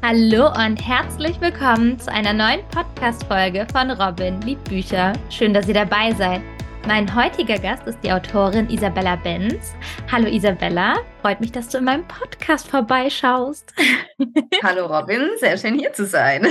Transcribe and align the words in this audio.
Hallo 0.00 0.46
und 0.54 0.76
herzlich 0.76 1.40
willkommen 1.40 1.98
zu 1.98 2.10
einer 2.12 2.32
neuen 2.32 2.64
Podcast-Folge 2.68 3.66
von 3.72 3.90
Robin 3.90 4.40
liebt 4.42 4.62
Bücher. 4.68 5.12
Schön, 5.28 5.52
dass 5.52 5.66
ihr 5.66 5.74
dabei 5.74 6.14
seid. 6.14 6.40
Mein 6.86 7.12
heutiger 7.16 7.58
Gast 7.58 7.84
ist 7.88 7.98
die 8.04 8.12
Autorin 8.12 8.70
Isabella 8.70 9.16
Benz. 9.16 9.74
Hallo 10.10 10.28
Isabella, 10.28 10.98
freut 11.20 11.40
mich, 11.40 11.50
dass 11.50 11.68
du 11.68 11.78
in 11.78 11.84
meinem 11.84 12.06
Podcast 12.06 12.68
vorbeischaust. 12.68 13.74
Hallo 14.62 14.86
Robin, 14.86 15.30
sehr 15.38 15.58
schön 15.58 15.76
hier 15.76 15.92
zu 15.92 16.06
sein. 16.06 16.46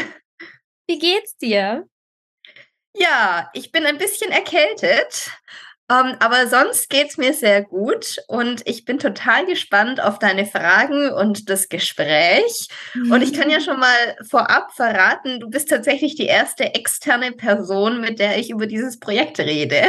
Wie 0.86 1.00
geht's 1.00 1.38
dir? 1.38 1.88
Ja, 2.96 3.50
ich 3.54 3.72
bin 3.72 3.86
ein 3.86 3.98
bisschen 3.98 4.32
erkältet 4.32 5.32
um, 5.90 5.96
ähm, 5.96 6.16
aber 6.20 6.48
sonst 6.48 6.90
geht 6.90 7.10
es 7.10 7.18
mir 7.18 7.34
sehr 7.34 7.64
gut 7.64 8.18
und 8.28 8.62
ich 8.68 8.84
bin 8.84 9.00
total 9.00 9.46
gespannt 9.46 10.02
auf 10.02 10.20
deine 10.20 10.46
Fragen 10.46 11.12
und 11.14 11.50
das 11.50 11.70
Gespräch. 11.70 12.68
Mhm. 12.94 13.12
Und 13.12 13.22
ich 13.22 13.34
kann 13.34 13.50
ja 13.50 13.60
mhm. 13.60 13.64
schon 13.64 13.80
mal 13.80 14.18
vorab 14.30 14.74
verraten, 14.74 15.40
du 15.40 15.50
bist 15.50 15.70
tatsächlich 15.70 16.16
die 16.16 16.26
erste 16.26 16.76
externe 16.76 17.32
Person, 17.32 18.02
mit 18.02 18.20
der 18.20 18.38
ich 18.38 18.50
über 18.50 18.68
dieses 18.68 19.00
Projekt 19.00 19.40
rede. 19.40 19.84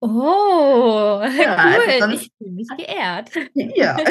Oh, 0.00 1.20
ja, 1.38 1.56
also 1.56 1.80
cool. 1.80 1.90
Also 1.90 2.00
sonst, 2.00 2.22
ich 2.22 2.32
bin 2.38 2.54
mich 2.54 2.68
geehrt. 2.76 3.30
Ja. 3.54 3.96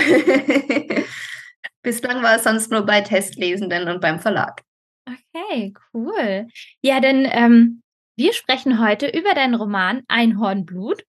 Bislang 1.82 2.24
war 2.24 2.36
es 2.36 2.44
sonst 2.44 2.72
nur 2.72 2.84
bei 2.84 3.02
Testlesenden 3.02 3.88
und 3.88 4.02
beim 4.02 4.20
Verlag. 4.20 4.62
Okay, 5.08 5.74
cool. 5.94 6.48
Ja, 6.82 7.00
denn 7.00 7.28
ähm, 7.32 7.84
wir 8.16 8.34
sprechen 8.34 8.80
heute 8.80 9.08
über 9.08 9.34
deinen 9.34 9.56
Roman 9.56 10.04
Einhornblut. 10.08 11.04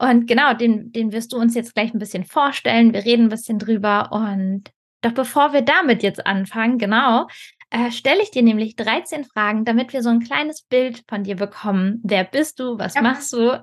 Und 0.00 0.26
genau, 0.26 0.54
den, 0.54 0.92
den 0.92 1.12
wirst 1.12 1.32
du 1.32 1.36
uns 1.36 1.54
jetzt 1.54 1.74
gleich 1.74 1.92
ein 1.92 1.98
bisschen 1.98 2.24
vorstellen. 2.24 2.94
Wir 2.94 3.04
reden 3.04 3.24
ein 3.24 3.28
bisschen 3.28 3.58
drüber. 3.58 4.10
Und 4.12 4.70
doch 5.02 5.12
bevor 5.12 5.52
wir 5.52 5.60
damit 5.60 6.02
jetzt 6.02 6.26
anfangen, 6.26 6.78
genau, 6.78 7.26
äh, 7.68 7.90
stelle 7.90 8.22
ich 8.22 8.30
dir 8.30 8.42
nämlich 8.42 8.76
13 8.76 9.26
Fragen, 9.26 9.66
damit 9.66 9.92
wir 9.92 10.02
so 10.02 10.08
ein 10.08 10.20
kleines 10.20 10.62
Bild 10.62 11.04
von 11.06 11.22
dir 11.22 11.36
bekommen. 11.36 12.00
Wer 12.02 12.24
bist 12.24 12.58
du? 12.60 12.78
Was 12.78 12.94
ja. 12.94 13.02
machst 13.02 13.30
du? 13.34 13.62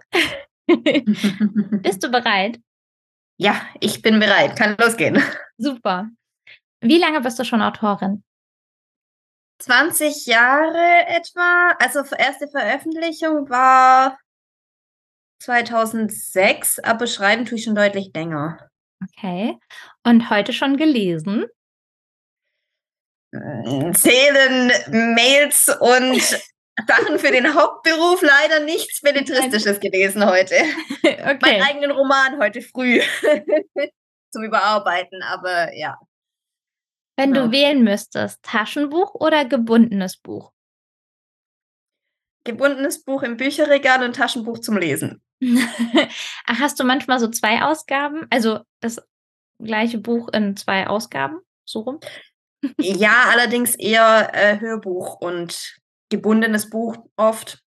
bist 0.68 2.04
du 2.04 2.12
bereit? 2.12 2.60
Ja, 3.38 3.60
ich 3.80 4.04
bin 4.04 4.20
bereit. 4.20 4.56
Kann 4.56 4.78
losgehen. 4.80 5.20
Super. 5.58 6.08
Wie 6.82 7.00
lange 7.00 7.22
bist 7.22 7.40
du 7.40 7.46
schon 7.46 7.64
Autorin? 7.64 8.24
20 9.60 10.28
Jahre 10.28 11.08
etwa. 11.08 11.76
Also 11.80 12.04
erste 12.16 12.48
Veröffentlichung 12.48 13.50
war 13.50 14.20
2006, 15.40 16.80
aber 16.80 17.08
schreiben 17.08 17.46
tue 17.46 17.58
ich 17.58 17.64
schon 17.64 17.76
deutlich 17.76 18.12
länger. 18.14 18.70
Okay. 19.04 19.58
Und 20.04 20.30
heute 20.30 20.54
schon 20.54 20.78
gelesen? 20.78 21.46
Hm, 23.34 23.94
zählen 23.94 24.72
Mails 25.16 25.70
und 25.80 26.22
Sachen 26.88 27.20
für 27.20 27.32
den 27.32 27.54
Hauptberuf 27.54 28.22
leider 28.22 28.64
nichts 28.64 29.02
Belletristisches 29.02 29.80
gelesen 29.80 30.26
heute. 30.26 30.56
Okay. 31.04 31.38
Meinen 31.42 31.62
eigenen 31.62 31.92
Roman 31.92 32.38
heute 32.38 32.62
früh 32.62 33.02
zum 34.32 34.44
Überarbeiten, 34.44 35.22
aber 35.24 35.74
ja. 35.76 35.98
Wenn 37.18 37.34
genau. 37.34 37.46
du 37.46 37.52
wählen 37.52 37.84
müsstest, 37.84 38.42
Taschenbuch 38.44 39.14
oder 39.16 39.46
gebundenes 39.46 40.18
Buch? 40.18 40.52
Gebundenes 42.44 43.04
Buch 43.04 43.24
im 43.24 43.38
Bücherregal 43.38 44.04
und 44.04 44.16
Taschenbuch 44.16 44.60
zum 44.60 44.78
Lesen. 44.78 45.22
Hast 46.48 46.80
du 46.80 46.84
manchmal 46.84 47.20
so 47.20 47.28
zwei 47.28 47.62
Ausgaben? 47.64 48.26
Also 48.30 48.60
das 48.80 49.02
gleiche 49.60 50.00
Buch 50.00 50.30
in 50.30 50.56
zwei 50.56 50.88
Ausgaben? 50.88 51.40
So 51.66 51.82
rum? 51.82 52.00
ja, 52.80 53.26
allerdings 53.32 53.76
eher 53.76 54.32
äh, 54.34 54.60
Hörbuch 54.60 55.20
und 55.22 55.80
gebundenes 56.10 56.70
Buch 56.70 56.98
oft. 57.16 57.64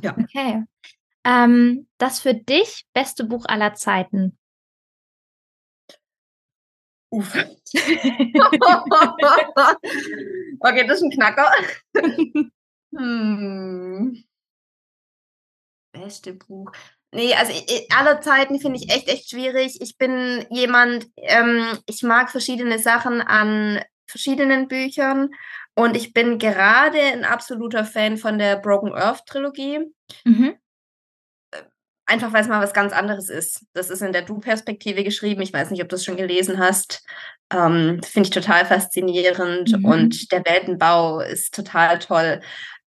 Ja. 0.00 0.16
Okay. 0.16 0.64
Ähm, 1.24 1.88
das 1.98 2.20
für 2.20 2.34
dich 2.34 2.86
beste 2.94 3.24
Buch 3.24 3.44
aller 3.46 3.74
Zeiten? 3.74 4.38
Uff. 7.10 7.34
okay, 10.60 10.86
das 10.86 10.98
ist 10.98 11.02
ein 11.02 11.10
Knacker. 11.10 11.50
hm 12.96 14.27
beste 16.08 16.32
Buch. 16.32 16.72
Nee, 17.12 17.34
also 17.34 17.52
aller 17.96 18.20
Zeiten 18.20 18.60
finde 18.60 18.78
ich 18.78 18.90
echt, 18.90 19.08
echt 19.08 19.30
schwierig. 19.30 19.80
Ich 19.80 19.96
bin 19.96 20.44
jemand, 20.50 21.06
ähm, 21.16 21.78
ich 21.86 22.02
mag 22.02 22.30
verschiedene 22.30 22.78
Sachen 22.78 23.20
an 23.22 23.80
verschiedenen 24.06 24.68
Büchern 24.68 25.30
und 25.74 25.96
ich 25.96 26.12
bin 26.12 26.38
gerade 26.38 26.98
ein 26.98 27.24
absoluter 27.24 27.84
Fan 27.84 28.16
von 28.16 28.38
der 28.38 28.56
Broken 28.56 28.92
Earth 28.92 29.26
Trilogie. 29.26 29.80
Mhm. 30.24 30.56
Einfach 32.04 32.32
weil 32.32 32.42
es 32.42 32.48
mal 32.48 32.62
was 32.62 32.72
ganz 32.72 32.94
anderes 32.94 33.28
ist. 33.28 33.66
Das 33.74 33.90
ist 33.90 34.00
in 34.00 34.12
der 34.12 34.22
Du-Perspektive 34.22 35.04
geschrieben. 35.04 35.42
Ich 35.42 35.52
weiß 35.52 35.70
nicht, 35.70 35.82
ob 35.82 35.90
du 35.90 35.96
es 35.96 36.04
schon 36.04 36.16
gelesen 36.16 36.58
hast. 36.58 37.06
Ähm, 37.52 38.00
Finde 38.02 38.28
ich 38.28 38.34
total 38.34 38.64
faszinierend 38.64 39.78
mhm. 39.78 39.84
und 39.84 40.32
der 40.32 40.44
Weltenbau 40.44 41.20
ist 41.20 41.54
total 41.54 41.98
toll. 41.98 42.40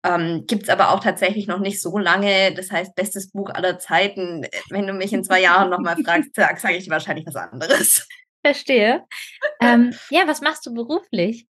Ähm, 0.03 0.44
Gibt 0.47 0.65
es 0.65 0.69
aber 0.69 0.93
auch 0.93 1.00
tatsächlich 1.00 1.47
noch 1.47 1.59
nicht 1.59 1.81
so 1.81 1.99
lange. 1.99 2.55
Das 2.55 2.71
heißt, 2.71 2.94
bestes 2.94 3.31
Buch 3.31 3.50
aller 3.50 3.78
Zeiten. 3.78 4.47
Wenn 4.71 4.87
du 4.87 4.94
mich 4.94 5.12
in 5.12 5.25
zwei 5.25 5.41
Jahren 5.41 5.71
nochmal 5.71 5.97
fragst, 6.03 6.34
sage 6.34 6.59
sag 6.61 6.72
ich 6.72 6.88
wahrscheinlich 6.88 7.27
was 7.27 7.37
anderes. 7.37 8.09
Verstehe. 8.44 9.05
ähm, 9.60 9.94
ja, 10.10 10.27
was 10.27 10.41
machst 10.41 10.65
du 10.65 10.72
beruflich? 10.72 11.47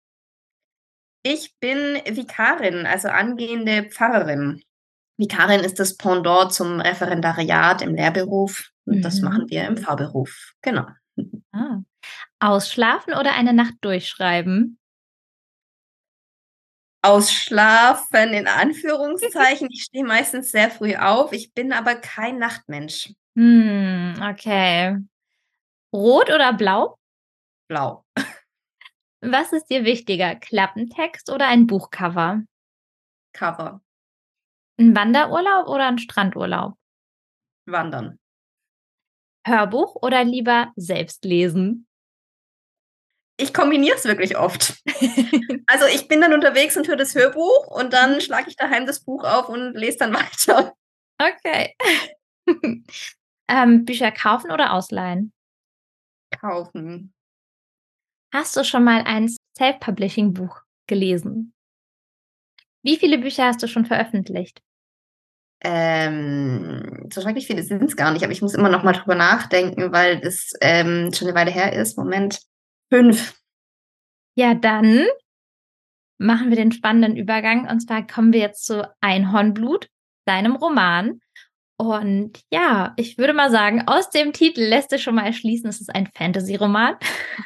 Ich 1.23 1.55
bin 1.59 1.99
Vikarin, 2.05 2.85
also 2.85 3.07
angehende 3.07 3.89
Pfarrerin. 3.89 4.61
Vikarin 5.17 5.61
ist 5.61 5.79
das 5.79 5.97
Pendant 5.97 6.53
zum 6.53 6.79
Referendariat 6.79 7.81
im 7.81 7.95
Lehrberuf. 7.95 8.69
Und 8.85 8.97
mhm. 8.97 9.01
das 9.01 9.21
machen 9.21 9.49
wir 9.49 9.65
im 9.65 9.77
Fahrberuf. 9.77 10.53
Genau. 10.61 10.85
Ah. 11.51 11.79
Ausschlafen 12.39 13.13
oder 13.13 13.33
eine 13.33 13.53
Nacht 13.53 13.73
durchschreiben? 13.81 14.77
Ausschlafen 17.05 18.33
in 18.33 18.47
Anführungszeichen. 18.47 19.69
Ich 19.71 19.83
stehe 19.83 20.03
meistens 20.03 20.51
sehr 20.51 20.71
früh 20.71 20.95
auf. 20.95 21.33
Ich 21.33 21.53
bin 21.53 21.71
aber 21.71 21.95
kein 21.95 22.39
Nachtmensch. 22.39 23.13
Hm, 23.37 24.15
okay. 24.21 24.97
Rot 25.93 26.29
oder 26.29 26.53
blau? 26.53 26.97
Blau. 27.67 28.03
Was 29.21 29.53
ist 29.53 29.67
dir 29.67 29.85
wichtiger, 29.85 30.35
Klappentext 30.35 31.31
oder 31.31 31.47
ein 31.47 31.67
Buchcover? 31.67 32.43
Cover. 33.33 33.81
Ein 34.79 34.95
Wanderurlaub 34.95 35.67
oder 35.67 35.87
ein 35.87 35.99
Strandurlaub? 35.99 36.75
Wandern. 37.65 38.19
Hörbuch 39.45 39.95
oder 40.01 40.23
lieber 40.23 40.71
selbst 40.75 41.23
lesen? 41.23 41.84
Ich 43.37 43.53
kombiniere 43.53 43.95
es 43.95 44.05
wirklich 44.05 44.37
oft. 44.37 44.81
also 45.67 45.85
ich 45.93 46.07
bin 46.07 46.21
dann 46.21 46.33
unterwegs 46.33 46.77
und 46.77 46.87
höre 46.87 46.95
das 46.95 47.15
Hörbuch 47.15 47.67
und 47.67 47.93
dann 47.93 48.21
schlage 48.21 48.49
ich 48.49 48.55
daheim 48.55 48.85
das 48.85 49.01
Buch 49.01 49.23
auf 49.23 49.49
und 49.49 49.73
lese 49.73 49.97
dann 49.99 50.13
weiter. 50.13 50.73
Okay. 51.21 51.75
ähm, 53.49 53.85
Bücher 53.85 54.11
kaufen 54.11 54.51
oder 54.51 54.73
ausleihen? 54.73 55.33
Kaufen. 56.39 57.13
Hast 58.33 58.55
du 58.57 58.63
schon 58.63 58.83
mal 58.83 59.03
ein 59.05 59.33
Self-Publishing-Buch 59.57 60.61
gelesen? 60.87 61.53
Wie 62.83 62.97
viele 62.97 63.17
Bücher 63.17 63.45
hast 63.45 63.63
du 63.63 63.67
schon 63.67 63.85
veröffentlicht? 63.85 64.61
Ähm, 65.61 67.09
so 67.11 67.21
schrecklich 67.21 67.47
viele 67.47 67.63
sind 67.63 67.81
es 67.83 67.95
gar 67.95 68.11
nicht, 68.11 68.23
aber 68.23 68.33
ich 68.33 68.41
muss 68.41 68.53
immer 68.53 68.69
noch 68.69 68.83
mal 68.83 68.91
drüber 68.91 69.15
nachdenken, 69.15 69.91
weil 69.91 70.19
das 70.19 70.51
ähm, 70.61 71.11
schon 71.13 71.27
eine 71.27 71.37
Weile 71.37 71.51
her 71.51 71.73
ist. 71.73 71.97
Moment. 71.97 72.39
Fünf. 72.95 73.35
Ja, 74.37 74.53
dann 74.53 75.05
machen 76.17 76.47
wir 76.49 76.55
den 76.55 76.71
spannenden 76.71 77.17
Übergang. 77.17 77.69
Und 77.69 77.81
zwar 77.81 78.07
kommen 78.07 78.31
wir 78.31 78.39
jetzt 78.39 78.63
zu 78.63 78.89
Einhornblut, 79.01 79.89
deinem 80.25 80.55
Roman. 80.55 81.19
Und 81.77 82.39
ja, 82.53 82.93
ich 82.95 83.17
würde 83.17 83.33
mal 83.33 83.51
sagen, 83.51 83.85
aus 83.85 84.11
dem 84.11 84.31
Titel 84.31 84.61
lässt 84.61 84.91
sich 84.91 85.03
schon 85.03 85.15
mal 85.15 85.25
erschließen, 85.25 85.67
es 85.67 85.81
ist 85.81 85.93
ein 85.93 86.07
Fantasy-Roman. 86.07 86.95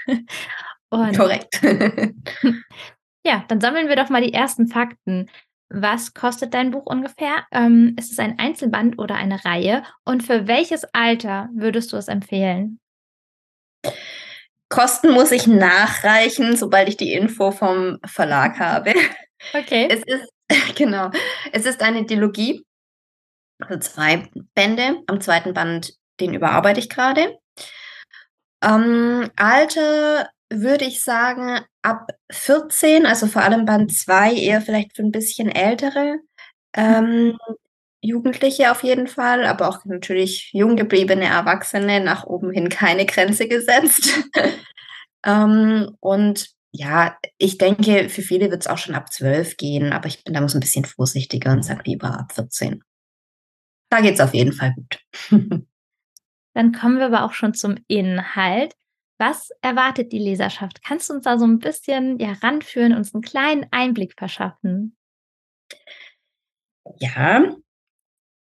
Korrekt. 0.91 1.59
ja, 3.25 3.43
dann 3.47 3.59
sammeln 3.59 3.89
wir 3.89 3.95
doch 3.95 4.09
mal 4.09 4.21
die 4.21 4.33
ersten 4.33 4.67
Fakten. 4.67 5.31
Was 5.69 6.13
kostet 6.13 6.53
dein 6.53 6.69
Buch 6.69 6.85
ungefähr? 6.85 7.47
Ähm, 7.51 7.95
ist 7.97 8.11
es 8.11 8.19
ein 8.19 8.37
Einzelband 8.37 8.99
oder 8.99 9.15
eine 9.15 9.43
Reihe? 9.43 9.81
Und 10.05 10.21
für 10.21 10.45
welches 10.45 10.83
Alter 10.93 11.49
würdest 11.55 11.91
du 11.91 11.97
es 11.97 12.07
empfehlen? 12.07 12.79
Kosten 14.69 15.11
muss 15.11 15.31
ich 15.31 15.47
nachreichen, 15.47 16.55
sobald 16.55 16.89
ich 16.89 16.97
die 16.97 17.13
Info 17.13 17.51
vom 17.51 17.97
Verlag 18.05 18.59
habe. 18.59 18.93
Okay. 19.53 19.87
Es 19.89 20.03
ist, 20.03 20.29
genau, 20.75 21.09
es 21.51 21.65
ist 21.65 21.81
eine 21.81 22.05
Dilogie, 22.05 22.63
also 23.59 23.79
zwei 23.79 24.29
Bände. 24.53 25.01
Am 25.07 25.21
zweiten 25.21 25.53
Band, 25.53 25.93
den 26.19 26.33
überarbeite 26.33 26.79
ich 26.79 26.89
gerade. 26.89 27.37
Ähm, 28.63 29.29
Alter 29.35 30.29
würde 30.51 30.85
ich 30.85 31.01
sagen, 31.03 31.61
ab 31.81 32.07
14, 32.31 33.05
also 33.05 33.27
vor 33.27 33.43
allem 33.43 33.65
Band 33.65 33.95
2, 33.95 34.33
eher 34.33 34.61
vielleicht 34.61 34.95
für 34.95 35.03
ein 35.03 35.11
bisschen 35.11 35.49
ältere 35.49 36.19
ähm, 36.73 37.37
Jugendliche 38.01 38.71
auf 38.71 38.83
jeden 38.83 39.07
Fall, 39.07 39.45
aber 39.45 39.67
auch 39.67 39.83
natürlich 39.85 40.51
jung 40.53 40.75
gebliebene 40.75 41.25
Erwachsene 41.25 42.01
nach 42.01 42.25
oben 42.25 42.51
hin 42.51 42.69
keine 42.69 43.05
Grenze 43.05 43.47
gesetzt. 43.47 44.23
ähm, 45.25 45.95
und 45.99 46.49
ja, 46.71 47.17
ich 47.37 47.57
denke, 47.57 48.09
für 48.09 48.21
viele 48.21 48.51
wird 48.51 48.61
es 48.61 48.67
auch 48.67 48.77
schon 48.77 48.95
ab 48.95 49.11
12 49.11 49.57
gehen, 49.57 49.91
aber 49.91 50.07
ich 50.07 50.23
bin 50.23 50.33
da 50.33 50.41
muss 50.41 50.53
ein 50.53 50.59
bisschen 50.59 50.85
vorsichtiger 50.85 51.51
und 51.51 51.63
sage 51.63 51.81
lieber 51.85 52.19
ab 52.19 52.31
14. 52.33 52.83
Da 53.89 54.01
geht 54.01 54.13
es 54.15 54.21
auf 54.21 54.33
jeden 54.33 54.53
Fall 54.53 54.75
gut. 54.75 54.99
Dann 56.53 56.71
kommen 56.71 56.97
wir 56.97 57.07
aber 57.07 57.23
auch 57.23 57.33
schon 57.33 57.53
zum 57.53 57.77
Inhalt. 57.87 58.73
Was 59.17 59.49
erwartet 59.61 60.11
die 60.11 60.19
Leserschaft? 60.19 60.83
Kannst 60.83 61.09
du 61.09 61.15
uns 61.15 61.25
da 61.25 61.37
so 61.37 61.45
ein 61.45 61.59
bisschen 61.59 62.19
ja, 62.19 62.33
ranführen, 62.41 62.93
uns 62.93 63.13
einen 63.13 63.23
kleinen 63.23 63.65
Einblick 63.71 64.13
verschaffen? 64.17 64.95
Ja, 66.99 67.55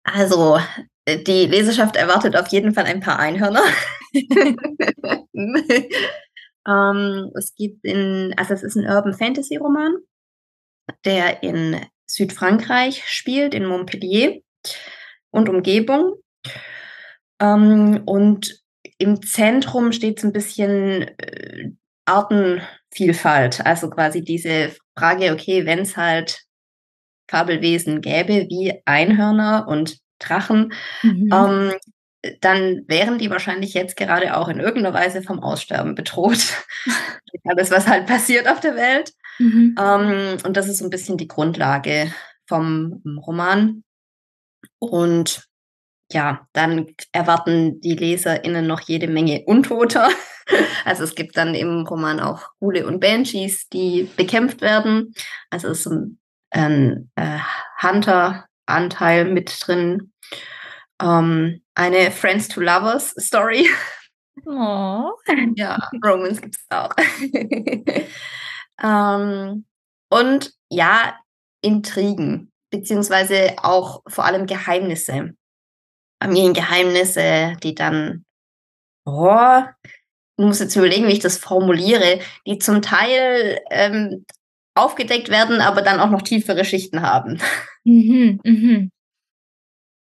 also 0.05 0.59
die 1.07 1.47
Leserschaft 1.47 1.97
erwartet 1.97 2.37
auf 2.37 2.49
jeden 2.49 2.73
Fall 2.73 2.85
ein 2.85 3.01
paar 3.01 3.19
Einhörner. 3.19 3.63
ähm, 6.67 7.31
es 7.35 7.55
gibt 7.57 7.85
in, 7.85 8.33
also 8.37 8.55
es 8.55 8.63
ist 8.63 8.77
ein 8.77 8.87
Urban 8.87 9.15
Fantasy 9.15 9.57
Roman, 9.57 9.97
der 11.05 11.43
in 11.43 11.85
Südfrankreich 12.07 13.07
spielt, 13.07 13.55
in 13.55 13.67
Montpellier 13.67 14.41
und 15.31 15.49
Umgebung. 15.49 16.15
Ähm, 17.41 18.03
und 18.07 18.63
im 18.99 19.23
Zentrum 19.23 19.93
steht 19.93 20.21
so 20.21 20.29
ein 20.29 20.33
bisschen 20.33 21.03
äh, 21.19 21.71
Artenvielfalt. 22.07 23.65
Also 23.67 23.91
quasi 23.91 24.23
diese 24.23 24.75
Frage, 24.97 25.33
okay, 25.33 25.67
wenn 25.67 25.81
es 25.81 25.97
halt 25.97 26.45
Fabelwesen 27.29 28.01
gäbe 28.01 28.47
wie 28.49 28.81
Einhörner 28.85 29.67
und 29.69 29.99
Drachen, 30.19 30.73
mhm. 31.03 31.31
ähm, 31.33 31.73
dann 32.41 32.85
wären 32.87 33.19
die 33.19 33.31
wahrscheinlich 33.31 33.75
jetzt 33.75 33.97
gerade 33.97 34.37
auch 34.37 34.49
in 34.49 34.61
irgendeiner 34.61 34.95
Weise 34.95 35.23
vom 35.23 35.41
Aussterben 35.41 35.95
bedroht. 35.95 36.39
Alles, 37.45 37.71
was 37.71 37.87
halt 37.87 38.07
passiert 38.07 38.49
auf 38.49 38.61
der 38.61 38.77
Welt. 38.77 39.13
Mhm. 39.39 39.75
Ähm, 39.79 40.37
und 40.45 40.57
das 40.57 40.69
ist 40.69 40.79
so 40.79 40.85
ein 40.85 40.91
bisschen 40.91 41.19
die 41.19 41.29
Grundlage 41.29 42.13
vom 42.47 43.03
Roman. 43.27 43.83
Und 44.79 45.45
ja, 46.13 46.47
dann 46.53 46.87
erwarten 47.13 47.81
die 47.81 47.95
LeserInnen 47.95 48.67
noch 48.67 48.81
jede 48.81 49.09
Menge 49.09 49.43
Untoter. 49.47 50.09
Also 50.85 51.05
es 51.05 51.15
gibt 51.15 51.39
dann 51.39 51.55
im 51.55 51.87
Roman 51.87 52.21
auch 52.21 52.51
Ghule 52.61 52.87
und 52.87 53.01
Banshees, 53.01 53.67
die 53.71 54.11
bekämpft 54.15 54.61
werden. 54.61 55.15
Also 55.49 55.69
es 55.69 55.81
ist 55.81 55.87
ein, 55.87 56.19
ein 56.55 57.11
äh, 57.17 57.39
Hunter-Anteil 57.83 59.27
mit 59.27 59.67
drin. 59.67 60.13
Ähm, 61.03 61.63
eine 61.75 62.11
Friends 62.11 62.49
to 62.49 62.61
Lovers 62.61 63.15
Story. 63.19 63.69
Oh. 64.47 65.11
Ja, 65.57 65.79
Romans 66.05 66.41
gibt 66.41 66.57
es 66.57 66.67
auch. 66.71 66.91
ähm, 68.83 69.65
und 70.11 70.53
ja, 70.71 71.19
Intrigen, 71.63 72.53
beziehungsweise 72.71 73.55
auch 73.63 74.03
vor 74.07 74.25
allem 74.25 74.47
Geheimnisse. 74.47 75.35
Familiengeheimnisse, 76.23 77.57
die 77.63 77.75
dann, 77.75 78.25
oh, 79.05 79.63
ich 80.37 80.45
muss 80.45 80.61
jetzt 80.61 80.77
überlegen, 80.77 81.07
wie 81.07 81.13
ich 81.13 81.21
das 81.21 81.39
formuliere, 81.39 82.21
die 82.47 82.59
zum 82.59 82.83
Teil 82.83 83.61
ähm, 83.71 84.25
aufgedeckt 84.75 85.29
werden, 85.29 85.61
aber 85.61 85.83
dann 85.83 86.01
auch 86.01 86.11
noch 86.11 86.23
tiefere 86.23 86.65
Schichten 86.65 87.03
haben. 87.03 87.41
Mhm, 87.85 88.41
mhm. 88.45 88.91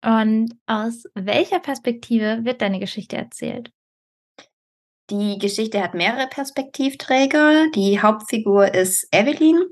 Und 0.05 0.55
aus 0.67 1.05
welcher 1.15 1.61
Perspektive 1.61 2.45
wird 2.45 2.61
deine 2.63 2.79
Geschichte 2.79 3.17
erzählt? 3.17 3.71
Die 5.11 5.39
Geschichte 5.39 5.83
hat 5.83 5.95
mehrere 5.95 6.29
Perspektivträger. 6.29 7.67
Die 7.75 8.01
Hauptfigur 8.01 8.73
ist 8.73 9.07
Evelyn. 9.13 9.63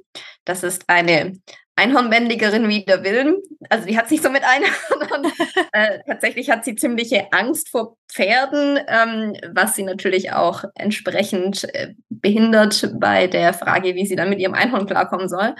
Das 0.44 0.62
ist 0.62 0.84
eine 0.88 1.38
Einhornbändigerin 1.76 2.68
wider 2.68 3.02
Willen. 3.02 3.36
Also 3.70 3.86
die 3.86 3.96
hat 3.96 4.08
sich 4.08 4.20
so 4.20 4.30
mit 4.30 4.42
Einhörnern. 4.44 5.32
äh, 5.72 6.00
tatsächlich 6.06 6.50
hat 6.50 6.64
sie 6.64 6.74
ziemliche 6.74 7.32
Angst 7.32 7.70
vor 7.70 7.96
Pferden, 8.10 8.78
ähm, 8.86 9.34
was 9.54 9.74
sie 9.74 9.82
natürlich 9.82 10.32
auch 10.32 10.64
entsprechend 10.74 11.64
äh, 11.74 11.94
behindert 12.10 12.92
bei 13.00 13.26
der 13.26 13.54
Frage, 13.54 13.94
wie 13.94 14.06
sie 14.06 14.16
dann 14.16 14.28
mit 14.28 14.38
ihrem 14.38 14.54
Einhorn 14.54 14.86
klarkommen 14.86 15.28
soll. 15.28 15.54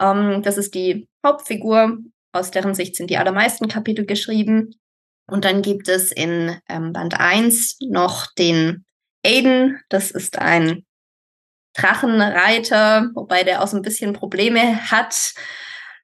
Ähm, 0.00 0.42
das 0.42 0.56
ist 0.56 0.74
die 0.74 1.08
Hauptfigur. 1.24 1.98
Aus 2.32 2.50
deren 2.50 2.74
Sicht 2.74 2.96
sind 2.96 3.10
die 3.10 3.18
allermeisten 3.18 3.68
Kapitel 3.68 4.06
geschrieben. 4.06 4.74
Und 5.30 5.44
dann 5.44 5.62
gibt 5.62 5.88
es 5.88 6.10
in 6.10 6.58
ähm, 6.68 6.92
Band 6.92 7.18
1 7.18 7.78
noch 7.88 8.26
den 8.34 8.84
Aiden. 9.24 9.80
Das 9.88 10.10
ist 10.10 10.38
ein 10.38 10.84
Drachenreiter, 11.74 13.10
wobei 13.14 13.42
der 13.42 13.62
auch 13.62 13.66
so 13.66 13.76
ein 13.76 13.82
bisschen 13.82 14.12
Probleme 14.12 14.90
hat. 14.90 15.34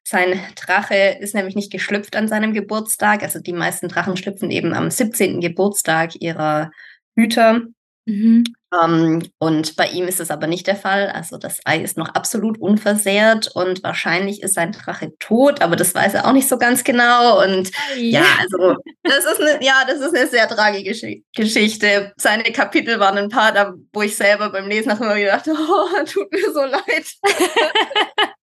Sein 0.02 0.40
Drache 0.56 1.18
ist 1.20 1.34
nämlich 1.34 1.54
nicht 1.54 1.70
geschlüpft 1.70 2.16
an 2.16 2.28
seinem 2.28 2.52
Geburtstag. 2.52 3.22
Also 3.22 3.38
die 3.38 3.52
meisten 3.52 3.88
Drachen 3.88 4.16
schlüpfen 4.16 4.50
eben 4.50 4.74
am 4.74 4.90
17. 4.90 5.40
Geburtstag 5.40 6.20
ihrer 6.20 6.70
Hüter. 7.14 7.62
Mhm. 8.10 8.44
Um, 8.72 9.20
und 9.38 9.74
bei 9.74 9.88
ihm 9.88 10.06
ist 10.06 10.20
es 10.20 10.30
aber 10.30 10.46
nicht 10.46 10.68
der 10.68 10.76
Fall. 10.76 11.08
Also 11.08 11.38
das 11.38 11.60
Ei 11.64 11.78
ist 11.78 11.96
noch 11.96 12.08
absolut 12.10 12.60
unversehrt 12.60 13.50
und 13.54 13.82
wahrscheinlich 13.82 14.42
ist 14.42 14.54
sein 14.54 14.70
Drache 14.70 15.12
tot, 15.18 15.60
aber 15.60 15.74
das 15.74 15.92
weiß 15.92 16.14
er 16.14 16.26
auch 16.26 16.32
nicht 16.32 16.48
so 16.48 16.56
ganz 16.56 16.84
genau. 16.84 17.42
Und 17.42 17.70
ja, 17.96 18.22
also 18.38 18.76
das 19.02 19.24
ist 19.24 19.40
eine, 19.40 19.64
ja, 19.64 19.82
das 19.88 20.00
ist 20.00 20.14
eine 20.14 20.28
sehr 20.28 20.46
tragische 20.48 21.16
Geschichte. 21.34 22.12
Seine 22.16 22.44
Kapitel 22.44 23.00
waren 23.00 23.18
ein 23.18 23.28
paar, 23.28 23.50
da, 23.50 23.74
wo 23.92 24.02
ich 24.02 24.16
selber 24.16 24.50
beim 24.50 24.68
Lesen 24.68 24.88
nach 24.88 25.00
immer 25.00 25.16
gedacht, 25.16 25.48
oh, 25.48 26.04
tut 26.04 26.30
mir 26.32 26.52
so 26.52 26.62
leid. 26.62 27.06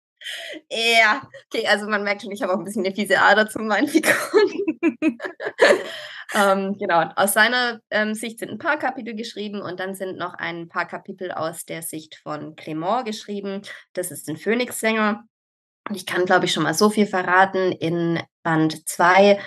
Ja, 0.70 1.22
okay, 1.46 1.66
also 1.66 1.88
man 1.88 2.02
merkt 2.02 2.22
schon, 2.22 2.32
ich 2.32 2.42
habe 2.42 2.52
auch 2.52 2.58
ein 2.58 2.64
bisschen 2.64 2.84
eine 2.84 2.94
fiese 2.94 3.20
Ader 3.20 3.48
zu 3.48 3.58
meinen 3.60 3.88
Figuren. 3.88 4.52
ähm, 6.34 6.76
genau, 6.78 7.10
aus 7.16 7.34
seiner 7.34 7.80
ähm, 7.90 8.14
Sicht 8.14 8.38
sind 8.38 8.50
ein 8.50 8.58
paar 8.58 8.78
Kapitel 8.78 9.14
geschrieben 9.14 9.60
und 9.60 9.80
dann 9.80 9.94
sind 9.94 10.16
noch 10.16 10.34
ein 10.34 10.68
paar 10.68 10.86
Kapitel 10.86 11.32
aus 11.32 11.64
der 11.64 11.82
Sicht 11.82 12.16
von 12.22 12.56
Clément 12.56 13.04
geschrieben. 13.04 13.62
Das 13.92 14.10
ist 14.10 14.28
ein 14.28 14.36
Phönixsänger. 14.36 15.24
Und 15.88 15.96
ich 15.96 16.06
kann, 16.06 16.24
glaube 16.24 16.46
ich, 16.46 16.52
schon 16.52 16.62
mal 16.62 16.74
so 16.74 16.88
viel 16.88 17.06
verraten. 17.06 17.72
In 17.72 18.20
Band 18.42 18.88
2 18.88 19.38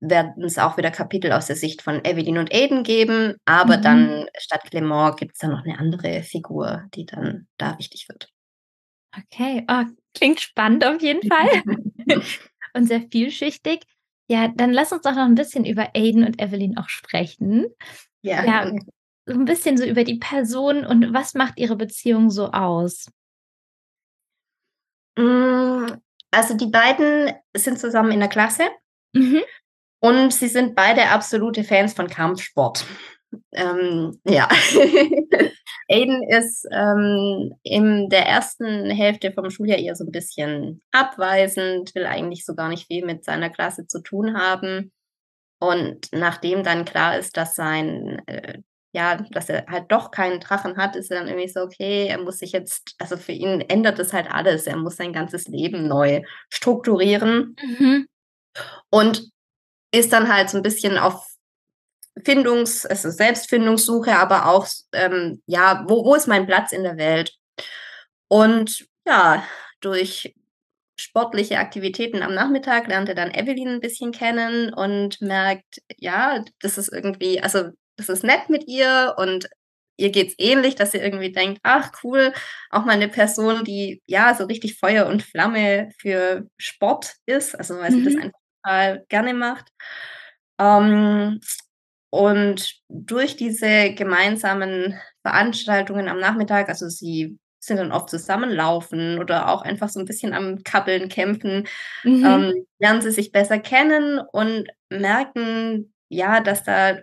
werden 0.00 0.42
es 0.42 0.58
auch 0.58 0.76
wieder 0.76 0.90
Kapitel 0.90 1.32
aus 1.32 1.46
der 1.46 1.56
Sicht 1.56 1.80
von 1.80 2.04
Evelyn 2.04 2.38
und 2.38 2.52
Aiden 2.52 2.82
geben, 2.82 3.36
aber 3.44 3.78
mhm. 3.78 3.82
dann 3.82 4.26
statt 4.36 4.62
Clément 4.68 5.16
gibt 5.16 5.34
es 5.34 5.38
dann 5.38 5.52
noch 5.52 5.64
eine 5.64 5.78
andere 5.78 6.22
Figur, 6.22 6.84
die 6.94 7.06
dann 7.06 7.46
da 7.56 7.78
wichtig 7.78 8.08
wird. 8.08 8.28
Okay, 9.16 9.64
oh, 9.70 9.84
klingt 10.14 10.40
spannend 10.40 10.84
auf 10.84 11.00
jeden 11.00 11.28
Fall 11.28 11.62
und 12.74 12.86
sehr 12.86 13.02
vielschichtig. 13.10 13.84
Ja, 14.28 14.48
dann 14.48 14.72
lass 14.72 14.92
uns 14.92 15.02
doch 15.02 15.14
noch 15.14 15.24
ein 15.24 15.34
bisschen 15.34 15.64
über 15.64 15.90
Aiden 15.94 16.24
und 16.24 16.40
Evelyn 16.40 16.78
auch 16.78 16.88
sprechen. 16.88 17.66
Ja. 18.22 18.44
ja. 18.44 18.72
So 19.26 19.34
ein 19.34 19.44
bisschen 19.44 19.76
so 19.76 19.84
über 19.84 20.04
die 20.04 20.18
Person 20.18 20.84
und 20.84 21.12
was 21.12 21.34
macht 21.34 21.58
ihre 21.58 21.76
Beziehung 21.76 22.30
so 22.30 22.50
aus? 22.50 23.06
Mm, 25.16 25.86
also 26.30 26.54
die 26.56 26.66
beiden 26.66 27.32
sind 27.54 27.78
zusammen 27.78 28.12
in 28.12 28.20
der 28.20 28.28
Klasse 28.28 28.64
mhm. 29.12 29.42
und 30.00 30.32
sie 30.32 30.48
sind 30.48 30.74
beide 30.74 31.10
absolute 31.10 31.62
Fans 31.62 31.92
von 31.92 32.08
Kampfsport. 32.08 32.86
Ähm, 33.52 34.18
ja. 34.24 34.48
Aiden 35.88 36.22
ist 36.28 36.66
ähm, 36.70 37.54
in 37.62 38.08
der 38.08 38.26
ersten 38.26 38.90
Hälfte 38.90 39.32
vom 39.32 39.50
Schuljahr 39.50 39.78
eher 39.78 39.96
so 39.96 40.04
ein 40.04 40.12
bisschen 40.12 40.82
abweisend, 40.92 41.94
will 41.94 42.06
eigentlich 42.06 42.44
so 42.44 42.54
gar 42.54 42.68
nicht 42.68 42.86
viel 42.86 43.04
mit 43.04 43.24
seiner 43.24 43.50
Klasse 43.50 43.86
zu 43.86 44.00
tun 44.02 44.36
haben. 44.36 44.92
Und 45.60 46.08
nachdem 46.12 46.64
dann 46.64 46.84
klar 46.84 47.18
ist, 47.18 47.36
dass 47.36 47.54
sein, 47.54 48.20
äh, 48.26 48.58
ja, 48.94 49.16
dass 49.30 49.48
er 49.48 49.66
halt 49.68 49.90
doch 49.92 50.10
keinen 50.10 50.40
Drachen 50.40 50.76
hat, 50.76 50.96
ist 50.96 51.10
er 51.10 51.18
dann 51.18 51.28
irgendwie 51.28 51.48
so, 51.48 51.60
okay, 51.60 52.06
er 52.08 52.18
muss 52.18 52.38
sich 52.38 52.52
jetzt, 52.52 52.94
also 52.98 53.16
für 53.16 53.32
ihn 53.32 53.60
ändert 53.60 53.98
es 53.98 54.12
halt 54.12 54.30
alles. 54.30 54.66
Er 54.66 54.76
muss 54.76 54.96
sein 54.96 55.12
ganzes 55.12 55.46
Leben 55.46 55.86
neu 55.86 56.22
strukturieren. 56.50 57.56
Mhm. 57.62 58.06
Und 58.90 59.30
ist 59.94 60.12
dann 60.12 60.32
halt 60.32 60.50
so 60.50 60.56
ein 60.56 60.62
bisschen 60.62 60.98
auf 60.98 61.31
Findungs-, 62.24 62.86
also 62.86 63.10
Selbstfindungssuche, 63.10 64.16
aber 64.16 64.46
auch, 64.46 64.66
ähm, 64.92 65.42
ja, 65.46 65.84
wo, 65.88 66.04
wo 66.04 66.14
ist 66.14 66.28
mein 66.28 66.46
Platz 66.46 66.72
in 66.72 66.82
der 66.84 66.96
Welt? 66.98 67.34
Und 68.28 68.86
ja, 69.06 69.44
durch 69.80 70.34
sportliche 70.98 71.58
Aktivitäten 71.58 72.22
am 72.22 72.34
Nachmittag 72.34 72.86
lernt 72.88 73.08
er 73.08 73.14
dann 73.14 73.32
Evelyn 73.32 73.68
ein 73.68 73.80
bisschen 73.80 74.12
kennen 74.12 74.72
und 74.74 75.20
merkt, 75.20 75.80
ja, 75.98 76.44
das 76.60 76.78
ist 76.78 76.92
irgendwie, 76.92 77.42
also 77.42 77.70
das 77.96 78.08
ist 78.08 78.24
nett 78.24 78.48
mit 78.50 78.68
ihr 78.68 79.14
und 79.18 79.48
ihr 79.96 80.10
geht's 80.10 80.34
ähnlich, 80.38 80.74
dass 80.76 80.94
ihr 80.94 81.02
irgendwie 81.02 81.32
denkt, 81.32 81.60
ach 81.64 81.92
cool, 82.04 82.32
auch 82.70 82.84
mal 82.84 82.92
eine 82.92 83.08
Person, 83.08 83.64
die 83.64 84.02
ja 84.06 84.34
so 84.34 84.44
richtig 84.44 84.78
Feuer 84.78 85.06
und 85.06 85.22
Flamme 85.22 85.90
für 86.00 86.46
Sport 86.58 87.14
ist, 87.26 87.54
also 87.56 87.78
weil 87.78 87.92
sie 87.92 88.02
das 88.02 88.14
Mhm. 88.14 88.22
einfach 88.22 88.38
total 88.64 89.04
gerne 89.08 89.34
macht. 89.34 89.68
Ähm, 90.58 91.40
und 92.12 92.76
durch 92.90 93.36
diese 93.36 93.94
gemeinsamen 93.94 95.00
Veranstaltungen 95.22 96.08
am 96.08 96.20
Nachmittag, 96.20 96.68
also 96.70 96.88
sie 96.90 97.38
sind 97.60 97.78
dann 97.78 97.92
oft 97.92 98.10
zusammenlaufen 98.10 99.18
oder 99.20 99.48
auch 99.50 99.62
einfach 99.62 99.88
so 99.90 100.00
ein 100.00 100.06
bisschen 100.06 100.34
am 100.34 100.62
Kappeln, 100.64 101.08
Kämpfen, 101.08 101.68
Mhm. 102.04 102.24
ähm, 102.26 102.66
lernen 102.80 103.02
sie 103.02 103.12
sich 103.12 103.32
besser 103.32 103.58
kennen 103.60 104.20
und 104.32 104.68
merken, 104.90 105.94
ja, 106.10 106.40
dass 106.40 106.64
da 106.64 106.98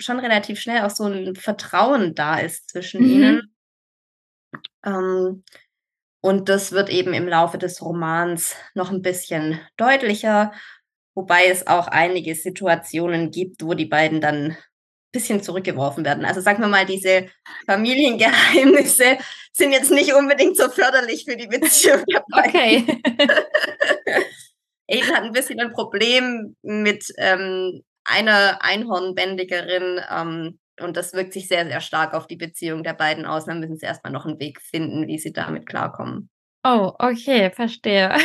schon 0.00 0.20
relativ 0.20 0.60
schnell 0.60 0.82
auch 0.82 0.90
so 0.90 1.04
ein 1.06 1.36
Vertrauen 1.36 2.14
da 2.14 2.38
ist 2.38 2.70
zwischen 2.70 3.02
Mhm. 3.02 3.10
ihnen. 3.10 3.54
Ähm, 4.84 5.44
und 6.22 6.48
das 6.48 6.72
wird 6.72 6.90
eben 6.90 7.14
im 7.14 7.28
Laufe 7.28 7.58
des 7.58 7.82
Romans 7.82 8.56
noch 8.74 8.90
ein 8.90 9.02
bisschen 9.02 9.60
deutlicher, 9.76 10.52
wobei 11.14 11.46
es 11.46 11.66
auch 11.66 11.88
einige 11.88 12.34
Situationen 12.34 13.30
gibt, 13.30 13.64
wo 13.64 13.74
die 13.74 13.86
beiden 13.86 14.20
dann 14.20 14.50
ein 14.50 14.56
bisschen 15.12 15.42
zurückgeworfen 15.42 16.04
werden. 16.04 16.24
Also, 16.24 16.40
sagen 16.40 16.60
wir 16.60 16.68
mal, 16.68 16.86
diese 16.86 17.26
Familiengeheimnisse 17.66 19.18
sind 19.52 19.72
jetzt 19.72 19.90
nicht 19.90 20.12
unbedingt 20.14 20.56
so 20.56 20.68
förderlich 20.68 21.24
für 21.24 21.36
die 21.36 21.46
Beziehung. 21.46 22.04
Okay. 22.32 22.84
Aiden 24.86 25.16
hat 25.16 25.22
ein 25.22 25.32
bisschen 25.32 25.60
ein 25.60 25.72
Problem 25.72 26.56
mit, 26.62 27.06
ähm, 27.16 27.82
einer 28.04 28.62
Einhornbändigerin, 28.62 30.00
ähm, 30.10 30.58
und 30.80 30.96
das 30.96 31.12
wirkt 31.12 31.32
sich 31.32 31.48
sehr, 31.48 31.66
sehr 31.66 31.80
stark 31.80 32.14
auf 32.14 32.26
die 32.26 32.36
Beziehung 32.36 32.82
der 32.82 32.94
beiden 32.94 33.26
aus. 33.26 33.44
Dann 33.44 33.60
müssen 33.60 33.76
sie 33.76 33.86
erst 33.86 34.02
mal 34.02 34.10
noch 34.10 34.26
einen 34.26 34.40
Weg 34.40 34.60
finden, 34.60 35.06
wie 35.06 35.18
sie 35.18 35.32
damit 35.32 35.66
klarkommen. 35.66 36.28
Oh, 36.64 36.92
okay, 36.98 37.50
verstehe. 37.50 38.16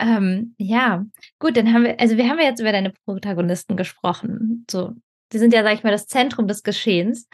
Ähm, 0.00 0.54
ja, 0.56 1.04
gut, 1.38 1.56
dann 1.58 1.72
haben 1.72 1.84
wir 1.84 2.00
also, 2.00 2.16
wir 2.16 2.28
haben 2.28 2.38
ja 2.38 2.46
jetzt 2.46 2.60
über 2.60 2.72
deine 2.72 2.92
Protagonisten 3.04 3.76
gesprochen. 3.76 4.64
So, 4.70 4.94
die 5.32 5.38
sind 5.38 5.52
ja, 5.52 5.62
sage 5.62 5.74
ich 5.74 5.82
mal, 5.84 5.92
das 5.92 6.06
Zentrum 6.06 6.48
des 6.48 6.62
Geschehens. 6.62 7.28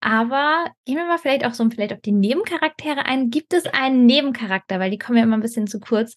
Aber 0.00 0.66
gehen 0.84 0.96
wir 0.96 1.06
mal 1.06 1.18
vielleicht 1.18 1.44
auch 1.44 1.54
so 1.54 1.68
vielleicht 1.70 1.92
auf 1.92 2.00
die 2.00 2.12
Nebencharaktere 2.12 3.04
ein. 3.06 3.30
Gibt 3.30 3.52
es 3.52 3.66
einen 3.66 4.06
Nebencharakter, 4.06 4.78
weil 4.78 4.90
die 4.90 4.98
kommen 4.98 5.18
ja 5.18 5.24
immer 5.24 5.36
ein 5.36 5.42
bisschen 5.42 5.66
zu 5.66 5.80
kurz. 5.80 6.14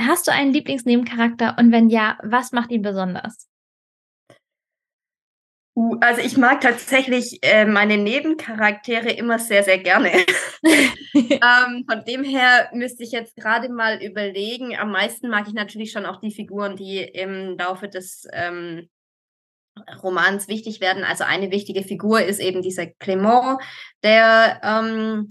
Hast 0.00 0.26
du 0.26 0.32
einen 0.32 0.52
Lieblingsnebencharakter 0.52 1.56
und 1.58 1.70
wenn 1.70 1.88
ja, 1.88 2.18
was 2.22 2.52
macht 2.52 2.70
ihn 2.70 2.82
besonders? 2.82 3.48
Uh, 5.74 5.96
also, 6.00 6.20
ich 6.20 6.36
mag 6.36 6.60
tatsächlich, 6.60 7.38
äh, 7.42 7.64
meine 7.64 7.96
Nebencharaktere 7.96 9.10
immer 9.10 9.38
sehr, 9.38 9.62
sehr 9.62 9.78
gerne. 9.78 10.12
Ähm, 11.14 11.84
von 11.86 12.04
dem 12.06 12.24
her 12.24 12.70
müsste 12.72 13.02
ich 13.02 13.12
jetzt 13.12 13.36
gerade 13.36 13.68
mal 13.68 14.02
überlegen. 14.02 14.78
Am 14.78 14.90
meisten 14.90 15.28
mag 15.28 15.46
ich 15.46 15.52
natürlich 15.52 15.92
schon 15.92 16.06
auch 16.06 16.20
die 16.20 16.30
Figuren, 16.30 16.76
die 16.76 17.00
im 17.02 17.58
Laufe 17.58 17.88
des, 17.88 18.26
ähm, 18.32 18.88
Romans 20.02 20.48
wichtig 20.48 20.80
werden. 20.80 21.04
Also, 21.04 21.24
eine 21.24 21.50
wichtige 21.50 21.82
Figur 21.82 22.22
ist 22.22 22.38
eben 22.38 22.62
dieser 22.62 22.86
Clement, 22.86 23.60
der, 24.02 24.60
ähm, 24.62 25.28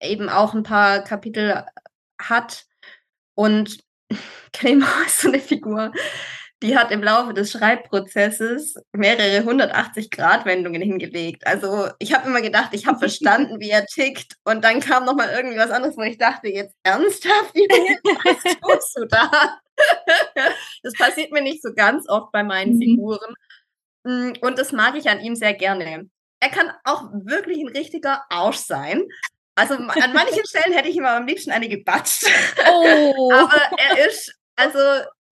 eben 0.00 0.28
auch 0.30 0.54
ein 0.54 0.62
paar 0.62 1.00
Kapitel 1.02 1.64
hat. 2.18 2.64
Und 3.34 3.78
Clement 4.52 5.06
ist 5.06 5.20
so 5.20 5.28
eine 5.28 5.40
Figur, 5.40 5.92
die 6.62 6.76
hat 6.78 6.90
im 6.92 7.02
Laufe 7.02 7.34
des 7.34 7.52
Schreibprozesses 7.52 8.76
mehrere 8.92 9.44
180-Grad-Wendungen 9.44 10.82
hingelegt. 10.82 11.46
Also, 11.46 11.88
ich 11.98 12.14
habe 12.14 12.28
immer 12.28 12.42
gedacht, 12.42 12.70
ich 12.72 12.86
habe 12.86 12.98
verstanden, 13.00 13.60
wie 13.60 13.70
er 13.70 13.86
tickt 13.86 14.34
und 14.44 14.64
dann 14.64 14.80
kam 14.80 15.04
noch 15.04 15.14
mal 15.16 15.30
irgendwie 15.36 15.58
was 15.58 15.70
anderes, 15.70 15.96
wo 15.96 16.02
ich 16.02 16.18
dachte: 16.18 16.48
„Jetzt 16.48 16.74
ernsthaft, 16.84 17.54
was 17.54 18.56
tust 18.62 18.96
du 18.98 19.06
da?“ 19.06 19.58
Das 20.84 20.96
passiert 20.96 21.32
mir 21.32 21.42
nicht 21.42 21.62
so 21.62 21.74
ganz 21.74 22.08
oft 22.08 22.32
bei 22.32 22.42
meinen 22.44 22.74
Mhm. 22.76 22.80
Figuren. 22.80 23.34
Hm, 24.06 24.34
und 24.42 24.58
das 24.58 24.72
mag 24.72 24.96
ich 24.96 25.08
an 25.10 25.20
ihm 25.20 25.36
sehr 25.36 25.54
gerne. 25.54 26.08
Er 26.40 26.50
kann 26.50 26.70
auch 26.84 27.04
wirklich 27.12 27.58
'n 27.60 27.68
richtiger 27.68 28.24
Arsch 28.30 28.58
sein. 28.58 29.04
Also, 29.56 29.74
an 29.76 30.12
manchen 30.14 30.46
Stellen 30.46 30.74
hätte 30.74 30.88
ich 30.88 30.96
ihm 30.96 31.06
aber 31.06 31.18
am 31.18 31.26
liebsten 31.26 31.52
eine 31.52 31.68
gebatscht. 31.68 32.26
Oh. 32.68 33.32
Aber 33.34 33.60
er 33.78 34.06
ist 34.08 34.34
also, 34.56 34.78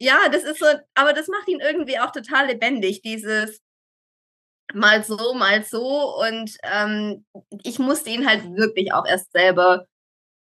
ja, 0.00 0.28
das 0.30 0.44
ist 0.44 0.58
so 0.60 0.66
aber 0.94 1.12
das 1.12 1.28
macht 1.28 1.48
ihn 1.48 1.60
irgendwie 1.60 1.98
auch 2.00 2.12
total 2.12 2.46
lebendig, 2.48 3.02
dieses 3.02 3.58
mal 4.72 5.04
so, 5.04 5.34
mal 5.34 5.62
so 5.64 6.16
und, 6.20 6.56
ähm, 6.62 7.24
ich 7.62 7.78
musste 7.78 8.10
ihn 8.10 8.26
halt 8.26 8.44
wirklich 8.56 8.92
auch 8.92 9.06
erst 9.06 9.30
selber 9.32 9.86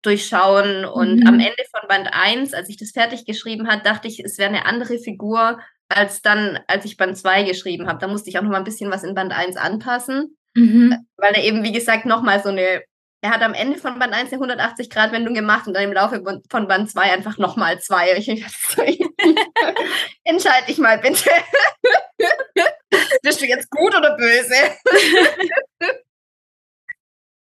durchschauen 0.04 0.86
und 0.86 1.28
am 1.28 1.36
Mhm. 1.36 1.42
Ende 1.42 1.64
von 1.72 1.88
Band 1.90 2.10
1, 2.14 2.54
als 2.54 2.70
ich 2.70 2.78
das 2.78 2.92
fertig 2.92 3.26
geschrieben 3.26 3.70
habe, 3.70 3.84
dachte 3.84 4.08
ich, 4.08 4.20
es 4.24 4.38
wäre 4.40 4.52
'ne 4.52 4.66
andere 4.66 5.00
Figur 5.00 5.60
als 5.90 6.22
dann, 6.22 6.60
als 6.68 6.86
ich 6.86 6.98
Band 6.98 7.18
2 7.18 7.44
geschrieben 7.44 7.88
habe. 7.88 8.00
Da 8.00 8.08
musste 8.08 8.30
ich 8.30 8.40
auch 8.40 8.44
noch 8.44 8.52
mal 8.52 8.60
'n 8.60 8.66
bisschen 8.66 8.92
was 8.92 9.04
in 9.04 9.16
Band 9.16 9.34
1 9.34 9.58
anpassen, 9.58 10.38
Mhm. 10.56 11.08
weil 11.18 11.34
er 11.36 11.44
eben, 11.44 11.64
wie 11.64 11.72
gesagt, 11.74 12.06
noch 12.06 12.22
mal 12.24 12.42
so 12.44 12.52
'ne 12.52 12.84
er 13.28 13.34
hat 13.34 13.42
am 13.42 13.54
Ende 13.54 13.78
von 13.78 14.00
Band 14.00 14.14
1 14.14 14.32
'ne 14.32 14.40
180-Grad-Wendung 14.40 15.34
gemacht 15.34 15.68
und 15.68 15.74
dann 15.74 15.84
im 15.84 15.94
Laufe 15.94 16.24
von 16.50 16.68
Band 16.68 16.90
2 16.92 17.12
einfach 17.14 17.38
noch 17.38 17.56
mal 17.58 17.80
2. 17.80 18.14
Ich 18.18 18.28
„Entscheide 20.24 20.66
dich 20.68 20.78
mal 20.78 20.98
bitte. 21.00 21.30
Bist 23.24 23.42
du 23.42 23.46
jetzt 23.48 23.70
gut 23.72 23.96
oder 23.96 24.18
böse?“ 24.18 24.56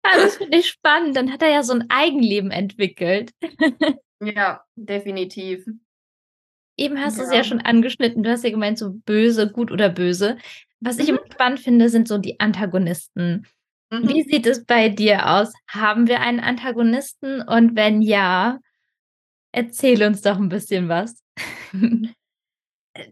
Ah, 0.03 0.17
das 0.17 0.37
finde 0.37 0.57
ich 0.59 0.67
spannend. 0.69 1.15
Dann 1.17 1.31
hat 1.31 1.41
er 1.41 1.49
ja 1.49 1.63
so 1.63 1.73
'n 1.73 1.85
Eigenleben 1.89 2.51
entwickelt. 2.51 3.31
Ja, 4.21 4.63
definitiv. 4.75 5.65
Eben 6.77 6.99
hast 6.99 7.19
du's 7.19 7.29
Ja. 7.31 7.37
ja 7.39 7.43
schon 7.43 7.61
angeschnitten. 7.61 8.23
Du 8.23 8.29
hast 8.31 8.43
ja 8.43 8.51
gemeint, 8.51 8.77
so 8.79 8.91
böse, 9.05 9.51
gut 9.51 9.71
oder 9.71 9.89
böse. 9.89 10.37
Was 10.81 10.97
ich 10.99 11.07
Mhm. 11.11 11.17
immer 11.17 11.31
spannend 11.33 11.59
finde, 11.61 11.89
sind 11.89 12.07
so 12.07 12.17
die 12.17 12.39
Antagonisten. 12.39 13.47
Wie 13.91 14.23
Mhm. 14.23 14.29
sieht 14.29 14.45
es 14.45 14.65
bei 14.65 14.89
dir 14.89 15.27
aus? 15.29 15.51
Haben 15.67 16.07
wir 16.07 16.19
einen 16.21 16.39
Antagonisten 16.39 17.41
und 17.41 17.75
wenn 17.75 18.01
ja, 18.01 18.59
erzähl 19.53 20.03
uns 20.03 20.21
doch 20.23 20.37
'n 20.39 20.49
bisschen 20.49 20.89
was. 20.89 21.23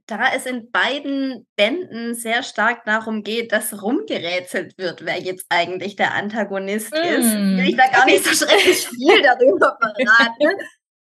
Da 0.07 0.31
es 0.33 0.45
in 0.45 0.71
beiden 0.71 1.45
Bänden 1.57 2.15
sehr 2.15 2.41
stark 2.41 2.85
darum 2.85 3.23
geht, 3.23 3.51
dass 3.51 3.81
rumgerätselt 3.81 4.77
wird, 4.77 5.05
wer 5.05 5.19
jetzt 5.19 5.45
eigentlich 5.49 5.97
der 5.97 6.13
Antagonist 6.13 6.93
ist, 6.97 7.41
will 7.51 7.67
ich 7.67 7.75
da 7.75 7.87
gar 7.91 8.03
okay. 8.03 8.13
nicht 8.13 8.23
so 8.25 8.31
schrecklich 8.45 8.87
viel 8.87 9.21
darüber 9.21 9.77
verraten, 9.81 10.57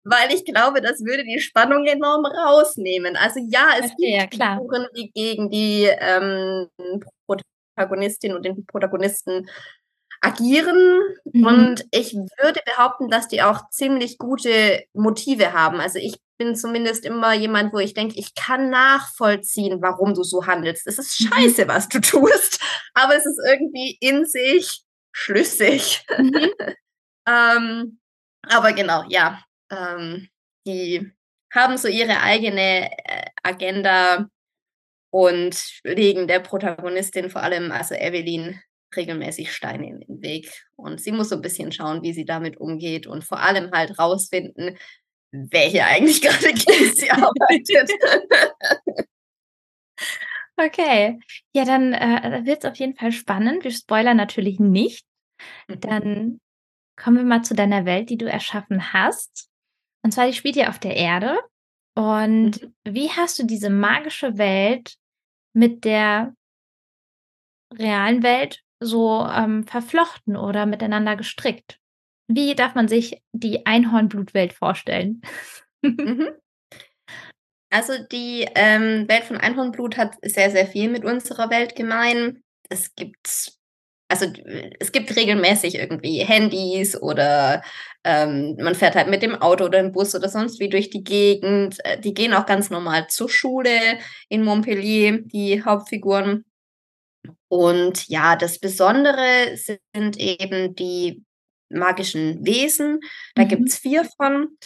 weil 0.03 0.33
ich 0.33 0.45
glaube, 0.45 0.81
das 0.81 0.99
würde 1.03 1.23
die 1.23 1.39
Spannung 1.39 1.85
enorm 1.87 2.25
rausnehmen. 2.25 3.15
Also, 3.17 3.39
ja, 3.49 3.69
es 3.79 3.87
Verstehe, 3.87 4.19
gibt 4.19 4.31
klar. 4.31 4.57
Figuren, 4.61 4.87
die 4.95 5.11
gegen 5.11 5.49
die, 5.49 5.85
ähm, 5.99 6.67
Protagonistin 7.75 8.33
und 8.35 8.43
den 8.45 8.65
Protagonisten 8.65 9.49
agieren 10.21 10.99
Mhm. 11.33 11.45
und 11.45 11.85
ich 11.91 12.13
würde 12.13 12.61
behaupten, 12.65 13.09
dass 13.09 13.27
die 13.27 13.41
auch 13.41 13.69
ziemlich 13.71 14.17
gute 14.19 14.83
Motive 14.93 15.53
haben. 15.53 15.79
Also, 15.81 15.99
ich 15.99 16.15
bin 16.37 16.55
zumindest 16.55 17.05
immer 17.05 17.33
jemand, 17.33 17.73
wo 17.73 17.79
ich 17.79 17.93
denke, 17.95 18.15
ich 18.19 18.35
kann 18.35 18.69
nachvollziehen, 18.69 19.81
warum 19.81 20.13
du 20.13 20.23
so 20.23 20.45
handelst. 20.47 20.87
Es 20.87 20.99
ist 20.99 21.19
Mhm. 21.21 21.27
scheiße, 21.33 21.67
was 21.67 21.89
du 21.89 21.99
tust, 22.01 22.59
aber 22.93 23.15
es 23.15 23.25
ist 23.25 23.39
irgendwie 23.47 23.97
in 23.99 24.25
sich 24.25 24.81
schlüssig. 25.13 26.05
Mhm. 26.17 26.33
Ähm, 27.27 27.99
aber 28.49 28.73
genau, 28.73 29.03
ja, 29.09 29.43
ähm, 29.71 30.27
die 30.67 31.11
haben 31.53 31.77
so 31.77 31.87
ihre 31.87 32.19
eigene, 32.21 32.91
äh, 33.05 33.25
Agenda 33.43 34.27
und 35.11 35.81
legen 35.85 36.27
der 36.27 36.39
Protagonistin, 36.41 37.29
vor 37.31 37.43
allem 37.43 37.71
also 37.73 37.95
Evelyn, 37.95 38.61
regelmäßig 38.95 39.53
Steine 39.53 39.87
in 39.89 40.01
den 40.01 40.21
Weg. 40.23 40.51
Und 40.77 41.01
sie 41.01 41.13
muss 41.13 41.29
so 41.29 41.35
'n 41.37 41.41
bisschen 41.43 41.71
schauen, 41.73 42.03
wie 42.03 42.13
sie 42.13 42.25
damit 42.25 42.57
umgeht 42.59 43.07
und 43.07 43.23
vor 43.25 43.39
allem 43.41 43.71
halt 43.73 43.99
rausfinden, 43.99 44.77
wer 45.33 45.67
hier 45.69 45.87
eigentlich 45.87 46.21
grade 46.23 46.53
gegen 46.53 46.95
sie 46.95 47.11
arbeitet. 47.11 47.91
Okay. 50.57 51.19
Ja, 51.53 51.65
dann, 51.65 51.93
äh, 51.93 52.41
wird's 52.45 52.65
auf 52.65 52.75
jeden 52.75 52.95
Fall 52.95 53.11
spannend. 53.11 53.63
Wir 53.63 53.71
spoilern 53.71 54.17
natürlich 54.17 54.59
nicht. 54.59 55.05
Mhm. 55.67 55.79
Dann 55.81 56.39
kommen 56.97 57.17
wir 57.17 57.25
mal 57.25 57.43
zu 57.43 57.55
deiner 57.55 57.85
Welt, 57.85 58.09
die 58.11 58.17
du 58.17 58.25
erschaffen 58.29 58.93
hast. 58.93 59.49
Und 60.03 60.13
zwar, 60.13 60.27
die 60.27 60.33
spielt 60.33 60.55
ja 60.57 60.69
auf 60.69 60.79
der 60.79 60.95
Erde. 60.97 61.39
Und 61.95 62.61
Mhm. 62.63 62.75
wie 62.85 63.09
hast 63.11 63.39
du 63.39 63.45
diese 63.45 63.69
magische 63.71 64.37
Welt 64.37 64.95
mit 65.53 65.85
der 65.85 66.33
realen 67.77 68.23
Welt 68.23 68.61
so, 68.79 69.25
ähm, 69.31 69.63
verflochten 69.65 70.35
oder 70.35 70.65
miteinander 70.65 71.15
gestrickt? 71.15 71.79
Wie 72.27 72.55
darf 72.55 72.75
man 72.75 72.87
sich 72.87 73.21
die 73.33 73.65
Einhornblutwelt 73.65 74.53
vorstellen? 74.53 75.21
Mhm. 75.83 76.29
Also, 77.73 77.93
die, 78.11 78.45
ähm, 78.55 79.07
Welt 79.07 79.23
von 79.23 79.37
Einhornblut 79.37 79.95
hat 79.97 80.15
sehr, 80.23 80.51
sehr 80.51 80.67
viel 80.67 80.89
mit 80.89 81.05
unserer 81.05 81.49
Welt 81.49 81.73
gemein. 81.75 82.43
Es 82.69 82.93
gibt 82.95 83.53
also 84.11 84.25
es 84.79 84.91
gibt 84.91 85.15
regelmäßig 85.15 85.75
irgendwie 85.75 86.19
Handys 86.19 87.01
oder 87.01 87.63
ähm, 88.03 88.57
man 88.59 88.75
fährt 88.75 88.95
halt 88.95 89.07
mit 89.07 89.23
dem 89.23 89.35
Auto 89.35 89.65
oder 89.65 89.79
im 89.79 89.91
Bus 89.91 90.13
oder 90.13 90.27
sonst 90.27 90.59
wie 90.59 90.69
durch 90.69 90.89
die 90.89 91.03
Gegend. 91.03 91.77
Äh, 91.85 91.99
die 91.99 92.13
gehen 92.13 92.33
auch 92.33 92.45
ganz 92.45 92.69
normal 92.69 93.07
zur 93.07 93.29
Schule 93.29 93.99
in 94.27 94.43
Montpellier, 94.43 95.19
die 95.21 95.63
Hauptfiguren. 95.63 96.45
Und 97.47 98.07
ja, 98.07 98.35
das 98.35 98.59
Besondere 98.59 99.55
sind 99.55 100.17
eben 100.17 100.75
die 100.75 101.23
magischen 101.69 102.45
Wesen. 102.45 102.99
Da 103.35 103.43
mhm. 103.43 103.47
gibt 103.47 103.69
es 103.69 103.77
vier 103.77 104.05
von. 104.17 104.57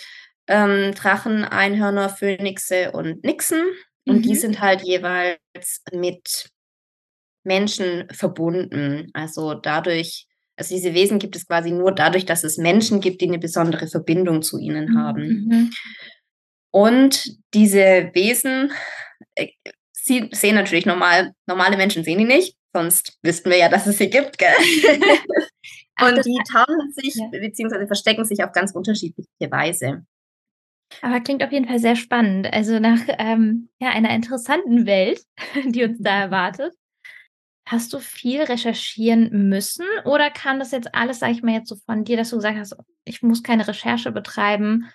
Ähm, 0.47 0.93
Drachen, 0.93 1.43
Einhörner, 1.43 2.09
Phönixe 2.09 2.91
und 2.91 3.23
Nixen. 3.23 3.63
Und 4.07 4.17
mhm. 4.17 4.21
die 4.21 4.35
sind 4.35 4.59
halt 4.59 4.81
jeweils 4.83 5.81
mit 5.91 6.49
Menschen 7.45 8.07
verbunden. 8.11 9.09
Also 9.13 9.53
dadurch, 9.53 10.27
also 10.57 10.75
diese 10.75 10.93
Wesen 10.93 11.19
gibt 11.19 11.35
es 11.35 11.47
quasi 11.47 11.71
nur 11.71 11.91
dadurch, 11.93 12.25
dass 12.25 12.43
es 12.43 12.57
Menschen 12.57 13.01
gibt, 13.01 13.21
die 13.21 13.27
eine 13.27 13.39
besondere 13.39 13.87
Verbindung 13.87 14.41
zu 14.41 14.57
ihnen 14.57 14.93
mhm, 14.93 14.97
haben. 14.97 15.21
Mhm. 15.21 15.69
Und 16.71 17.37
diese 17.53 18.11
Wesen 18.13 18.71
äh, 19.35 19.47
sie 20.05 20.29
sehen 20.31 20.55
natürlich 20.55 20.85
normal, 20.85 21.33
normale 21.47 21.77
Menschen 21.77 22.03
sehen 22.03 22.19
die 22.19 22.25
nicht, 22.25 22.55
sonst 22.73 23.17
wüssten 23.23 23.49
wir 23.49 23.57
ja, 23.57 23.69
dass 23.69 23.87
es 23.87 23.97
sie 23.97 24.09
gibt, 24.09 24.37
gell? 24.37 24.53
Und 26.01 26.25
die 26.25 26.39
tarnen 26.51 26.91
sich 26.91 27.15
ja. 27.15 27.27
bzw. 27.27 27.87
verstecken 27.87 28.25
sich 28.25 28.43
auf 28.43 28.51
ganz 28.51 28.73
unterschiedliche 28.73 29.49
Weise. 29.49 30.05
Aber 31.01 31.19
klingt 31.21 31.43
auf 31.43 31.51
jeden 31.51 31.67
Fall 31.67 31.79
sehr 31.79 31.95
spannend. 31.95 32.51
Also 32.53 32.79
nach 32.79 32.99
ähm, 33.17 33.69
ja, 33.79 33.89
einer 33.89 34.13
interessanten 34.13 34.85
Welt, 34.85 35.21
die 35.65 35.83
uns 35.83 35.97
da 35.99 36.21
erwartet. 36.21 36.73
Hast 37.67 37.93
du 37.93 37.99
viel 37.99 38.43
recherchieren 38.43 39.49
müssen 39.49 39.85
oder 40.03 40.29
kam 40.29 40.59
das 40.59 40.71
jetzt 40.71 40.93
alles, 40.93 41.19
sage 41.19 41.33
ich 41.33 41.41
mal, 41.41 41.55
jetzt 41.55 41.69
so 41.69 41.77
von 41.85 42.03
dir, 42.03 42.15
dass 42.15 42.29
du 42.29 42.35
gesagt 42.35 42.57
hast, 42.57 42.75
ich 43.05 43.23
muss 43.23 43.41
keine 43.41 43.67
Recherche 43.67 44.11
betreiben? 44.11 44.87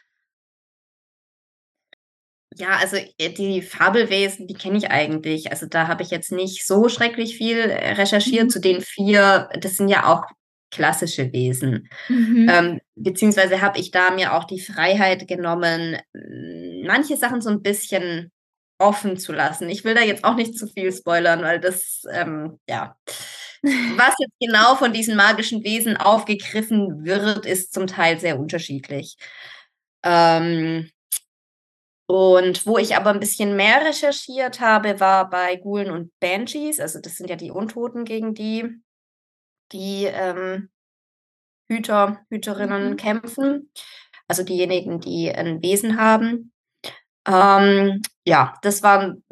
Ja, 2.56 2.76
also 2.76 2.96
äh, 2.96 3.30
die 3.30 3.62
Fabelwesen, 3.62 4.46
die 4.46 4.54
kenne 4.54 4.78
ich 4.78 4.90
eigentlich. 4.90 5.50
Also 5.50 5.66
da 5.66 5.88
habe 5.88 6.02
ich 6.02 6.10
jetzt 6.10 6.32
nicht 6.32 6.66
so 6.66 6.88
schrecklich 6.88 7.36
viel 7.36 7.58
äh, 7.58 7.92
recherchiert. 7.92 8.44
Mhm. 8.44 8.50
Zu 8.50 8.60
den 8.60 8.80
vier, 8.80 9.48
das 9.60 9.76
sind 9.76 9.88
ja 9.88 10.06
auch 10.06 10.24
klassische 10.70 11.32
Wesen. 11.32 11.88
Mhm. 12.08 12.48
Ähm, 12.48 12.80
beziehungsweise 12.94 13.60
habe 13.60 13.78
ich 13.78 13.90
da 13.90 14.12
mir 14.12 14.34
auch 14.34 14.44
die 14.44 14.60
Freiheit 14.60 15.26
genommen, 15.26 15.98
manche 16.84 17.16
Sachen 17.16 17.40
so 17.40 17.50
ein 17.50 17.62
bisschen 17.62 18.30
offen 18.80 19.16
zu 19.16 19.32
lassen. 19.32 19.68
Ich 19.68 19.84
will 19.84 19.94
da 19.94 20.00
jetzt 20.00 20.25
auch 20.25 20.34
nicht 20.34 20.58
zu 20.58 20.66
viel 20.66 20.92
spoilern, 20.92 21.42
weil 21.42 21.60
das, 21.60 22.02
ähm, 22.12 22.58
ja. 22.68 22.96
Was 23.62 24.14
jetzt 24.18 24.34
genau 24.40 24.75
von 24.76 24.92
diesen 24.92 25.16
magischen 25.16 25.62
Wesen 25.62 25.96
aufgegriffen 25.99 27.04
wird, 27.04 27.44
ist 27.44 27.75
zum 27.75 27.87
Teil 27.87 28.18
sehr 28.18 28.38
unterschiedlich. 28.38 29.16
Ähm, 30.02 30.90
und 32.06 32.66
wo 32.66 32.78
ich 32.78 32.96
aber 32.96 33.10
ein 33.10 33.20
bisschen 33.20 33.54
mehr 33.54 33.84
recherchiert 33.87 34.60
habe, 34.60 34.99
war 34.99 35.28
bei 35.28 35.56
Ghoulen 35.56 35.90
und 35.90 36.10
Banshees. 36.20 36.80
Also 36.80 37.00
das 37.00 37.16
sind 37.16 37.28
ja 37.28 37.37
die 37.37 37.50
Untoten, 37.50 38.04
gegen 38.04 38.34
die 38.34 38.80
die 39.72 40.04
ähm, 40.06 40.70
Hüter, 41.68 42.25
Hüterinnen 42.30 42.90
mhm. 42.90 42.96
kämpfen. 42.96 43.70
Also 44.28 44.42
diejenigen, 44.42 45.00
die 45.00 45.30
ein 45.30 45.62
Wesen 45.62 46.00
haben. 46.00 46.52
Ähm, 47.26 48.00
ja, 48.24 48.54
das 48.62 48.82
waren, 48.82 49.22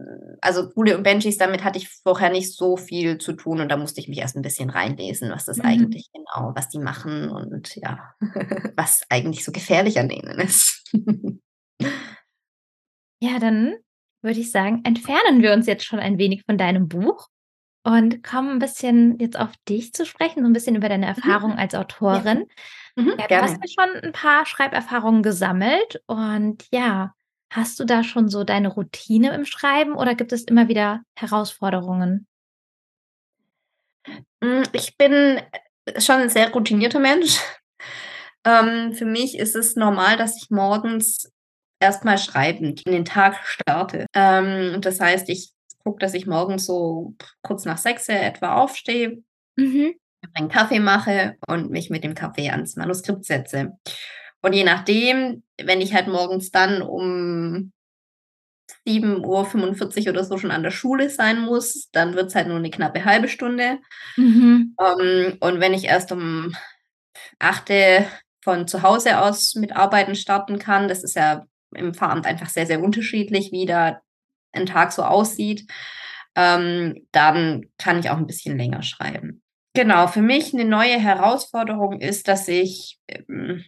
also 0.41 0.69
Gule 0.71 0.97
und 0.97 1.03
Benjis, 1.03 1.39
damit 1.39 1.65
hatte 1.65 1.79
ich 1.79 1.89
vorher 1.89 2.31
nicht 2.31 2.55
so 2.55 2.77
viel 2.77 3.19
zu 3.19 3.33
tun 3.33 3.61
und 3.61 3.71
da 3.71 3.77
musste 3.77 4.01
ich 4.01 4.09
mich 4.09 4.19
erst 4.19 4.37
ein 4.37 4.43
bisschen 4.43 4.71
reinlesen, 4.71 5.31
was 5.31 5.47
das 5.47 5.59
mhm. 5.59 5.65
eigentlich 5.65 6.11
genau, 6.13 6.53
was 6.55 6.69
die 6.69 6.79
machen 6.79 7.31
und 7.31 7.75
ja, 7.77 8.13
was 8.77 9.03
eigentlich 9.09 9.45
so 9.45 9.53
gefährlich 9.53 9.99
an 9.99 10.09
denen 10.09 10.39
ist. 10.39 10.85
ja, 13.21 13.39
dann 13.39 13.75
würde 14.23 14.41
ich 14.41 14.51
sagen, 14.51 14.83
entfernen 14.85 15.43
wir 15.43 15.53
uns 15.53 15.67
jetzt 15.67 15.85
schon 15.85 15.99
ein 16.01 16.19
wenig 16.19 16.43
von 16.45 16.59
deinem 16.59 16.89
Buch 16.89 17.29
und 17.85 18.23
kommen 18.23 18.51
ein 18.51 18.59
bisschen 18.59 19.19
jetzt 19.19 19.39
auf 19.39 19.53
dich 19.69 19.95
zu 19.95 20.05
sprechen, 20.05 20.43
so 20.43 20.47
ein 20.47 20.53
bisschen 20.53 20.77
über 20.77 20.89
deine 20.89 21.07
mhm. 21.07 21.15
Erfahrung 21.15 21.53
als 21.53 21.75
Autorin. 21.75 22.47
Ja. 22.97 23.03
Mhm, 23.03 23.15
ja, 23.19 23.27
du 23.29 23.41
hast 23.41 23.59
ja 23.63 23.69
schon 23.69 24.03
ein 24.03 24.13
paar 24.13 24.45
Schreiberfahrungen 24.45 25.23
gesammelt 25.23 26.03
und 26.07 26.67
ja, 26.73 27.15
Hast 27.51 27.81
du 27.81 27.85
da 27.85 28.05
schon 28.05 28.29
so 28.29 28.45
deine 28.45 28.69
Routine 28.69 29.35
im 29.35 29.45
Schreiben 29.45 29.95
oder 29.95 30.15
gibt 30.15 30.33
es 30.33 30.45
immer 30.45 30.69
wieder 30.69 31.03
Herausforderungen? 31.17 32.27
Hm, 34.43 34.65
ich 34.73 34.97
bin 34.97 35.13
äh, 35.13 36.01
schon 36.01 36.17
ein 36.17 36.31
sehr 36.31 36.51
routinierter 36.53 37.01
Mensch. 37.01 37.39
Ähm, 38.45 38.93
für 38.95 39.05
mich 39.05 39.37
ist 39.37 39.57
es 39.57 39.77
normal, 39.77 40.17
dass 40.17 40.43
ich 40.43 40.49
morgens 40.51 41.31
erstmal 41.81 42.19
schreibend 42.19 42.83
in 42.87 42.93
den 42.93 43.05
Tag 43.05 43.37
starte. 43.45 44.07
Ähm, 44.15 44.81
das 44.81 45.01
heißt, 45.01 45.29
ich 45.29 45.53
gucke, 45.83 45.99
dass 45.99 46.15
ich 46.15 46.27
morgens 46.27 46.67
so 46.67 47.15
kurz 47.43 47.65
nach 47.65 47.79
sechs 47.79 48.09
etwa 48.09 48.57
aufstehe, 48.57 49.23
mhm. 49.57 49.95
einen 50.35 50.49
Kaffee 50.49 50.81
mache 50.81 51.37
und 51.47 51.71
mich 51.71 51.91
mit 51.91 52.05
dem 52.05 52.15
Kaffee 52.15 52.51
ans 52.51 52.77
Manuskript 52.77 53.25
setze. 53.25 53.73
Und 54.41 54.53
je 54.53 54.65
nachdem, 54.65 55.43
wenn 55.61 55.81
ich 55.81 55.95
halt 55.95 56.09
morgens 56.09 56.51
dann 56.51 56.83
um 56.83 57.73
7.45 58.87 60.07
Uhr 60.07 60.13
oder 60.13 60.25
so 60.25 60.39
schon 60.39 60.51
an 60.51 60.63
der 60.63 60.71
Schule 60.71 61.11
sein 61.11 61.41
muss, 61.41 61.91
dann 61.93 62.15
wird 62.15 62.29
es 62.29 62.35
halt 62.35 62.49
nur 62.49 62.57
eine 62.57 62.71
knappe 62.71 63.05
halbe 63.05 63.29
Stunde. 63.29 63.79
Mhm. 64.17 64.75
Um, 64.77 65.01
ähm, 65.01 65.37
und 65.41 65.61
wenn 65.61 65.75
ich 65.75 65.85
erst 65.85 66.13
um 66.13 66.55
8 67.39 67.71
Uhr 67.71 68.07
von 68.43 68.69
zu 68.69 68.83
Hause 68.83 69.21
aus 69.21 69.55
mit 69.55 69.75
Arbeiten 69.75 70.15
starten 70.15 70.59
kann, 70.59 70.89
das 70.89 71.03
ist 71.03 71.17
ja 71.17 71.45
im 71.75 71.93
Pfarramt 71.93 72.27
einfach 72.27 72.49
sehr, 72.49 72.67
sehr 72.67 72.83
unterschiedlich, 72.83 73.53
wie 73.53 73.67
da 73.67 74.01
ein 74.53 74.67
Tag 74.67 74.93
so 74.93 75.03
aussieht, 75.03 75.71
ähm, 76.35 77.07
dann 77.13 77.67
kann 77.77 77.99
ich 77.99 78.09
auch 78.11 78.17
ein 78.17 78.27
bisschen 78.27 78.57
länger 78.57 78.83
schreiben. 78.83 79.43
Genau, 79.75 80.07
für 80.07 80.23
mich 80.23 80.55
eine 80.55 80.65
neue 80.65 80.99
Herausforderung 80.99 82.01
ist, 82.01 82.27
dass 82.27 82.49
ich 82.49 82.99
ähm, 83.09 83.65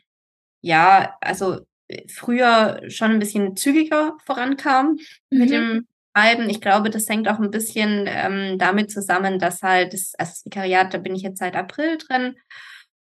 ja, 0.61 1.17
also 1.21 1.61
äh, 1.89 2.07
früher 2.09 2.83
schon 2.89 3.13
ein 3.13 3.19
bisschen 3.19 3.57
zügiger 3.57 4.17
vorankam 4.25 4.99
mhm. 5.31 5.39
mit 5.39 5.51
dem 5.51 5.87
Schreiben. 6.17 6.51
Ich 6.51 6.61
glaube, 6.61 6.91
das 6.91 7.09
hängt 7.09 7.29
auch 7.29 7.39
ein 7.39 7.51
bisschen 7.51 8.05
ähm, 8.07 8.59
damit 8.59 8.91
zusammen, 8.91 9.39
dass 9.39 9.63
halt 9.63 9.93
das, 9.93 10.15
also 10.19 10.33
das 10.33 10.45
Vikariat, 10.45 10.93
da 10.93 10.99
bin 10.99 11.15
ich 11.15 11.23
jetzt 11.23 11.39
seit 11.39 11.57
April 11.57 11.99
drin 11.99 12.37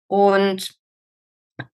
und 0.06 0.74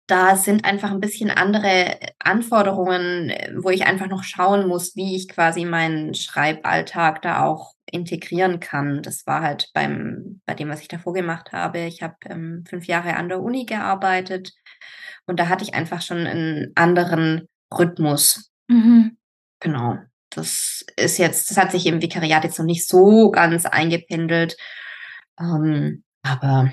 da 0.07 0.37
sind 0.37 0.65
einfach 0.65 0.91
ein 0.91 1.01
bisschen 1.01 1.31
andere 1.31 1.99
Anforderungen, 2.19 3.33
wo 3.63 3.71
ich 3.71 3.87
einfach 3.87 4.09
noch 4.09 4.23
schauen 4.23 4.69
muss, 4.69 4.97
wie 4.97 5.17
ich 5.17 5.29
quasi 5.29 5.65
meinen 5.65 6.15
Schreiballtag 6.15 7.23
da 7.23 7.45
auch 7.45 7.73
integrieren 7.91 8.61
kann. 8.61 9.03
Das 9.03 9.27
war 9.27 9.41
halt 9.41 9.71
beim, 9.73 10.41
bei 10.45 10.55
dem, 10.55 10.69
was 10.69 10.81
ich 10.81 10.89
davor 10.89 11.15
gemacht 11.15 11.53
habe. 11.53 11.81
Ich 11.81 12.03
habe 12.03 12.17
ähm, 12.27 12.65
fünf 12.69 12.87
Jahre 12.87 13.17
an 13.17 13.29
der 13.29 13.41
Uni 13.41 13.65
gearbeitet 13.65 14.53
und 15.27 15.41
da 15.41 15.49
hatte 15.49 15.65
ich 15.65 15.75
einfach 15.75 16.03
schon 16.03 16.27
einen 16.27 16.73
anderen 16.75 17.49
Rhythmus. 17.73 18.51
Mhm. 18.69 19.17
Genau. 19.61 19.99
Das 20.31 20.85
ist 20.97 21.19
jetzt, 21.19 21.51
das 21.51 21.57
hat 21.57 21.71
sich 21.71 21.87
im 21.87 22.03
Vikariat 22.03 22.45
jetzt 22.45 22.59
noch 22.59 22.67
nicht 22.67 22.87
so 22.87 23.31
ganz 23.31 23.67
eingependelt. 23.67 24.57
Ähm, 25.39 26.03
aber 26.23 26.73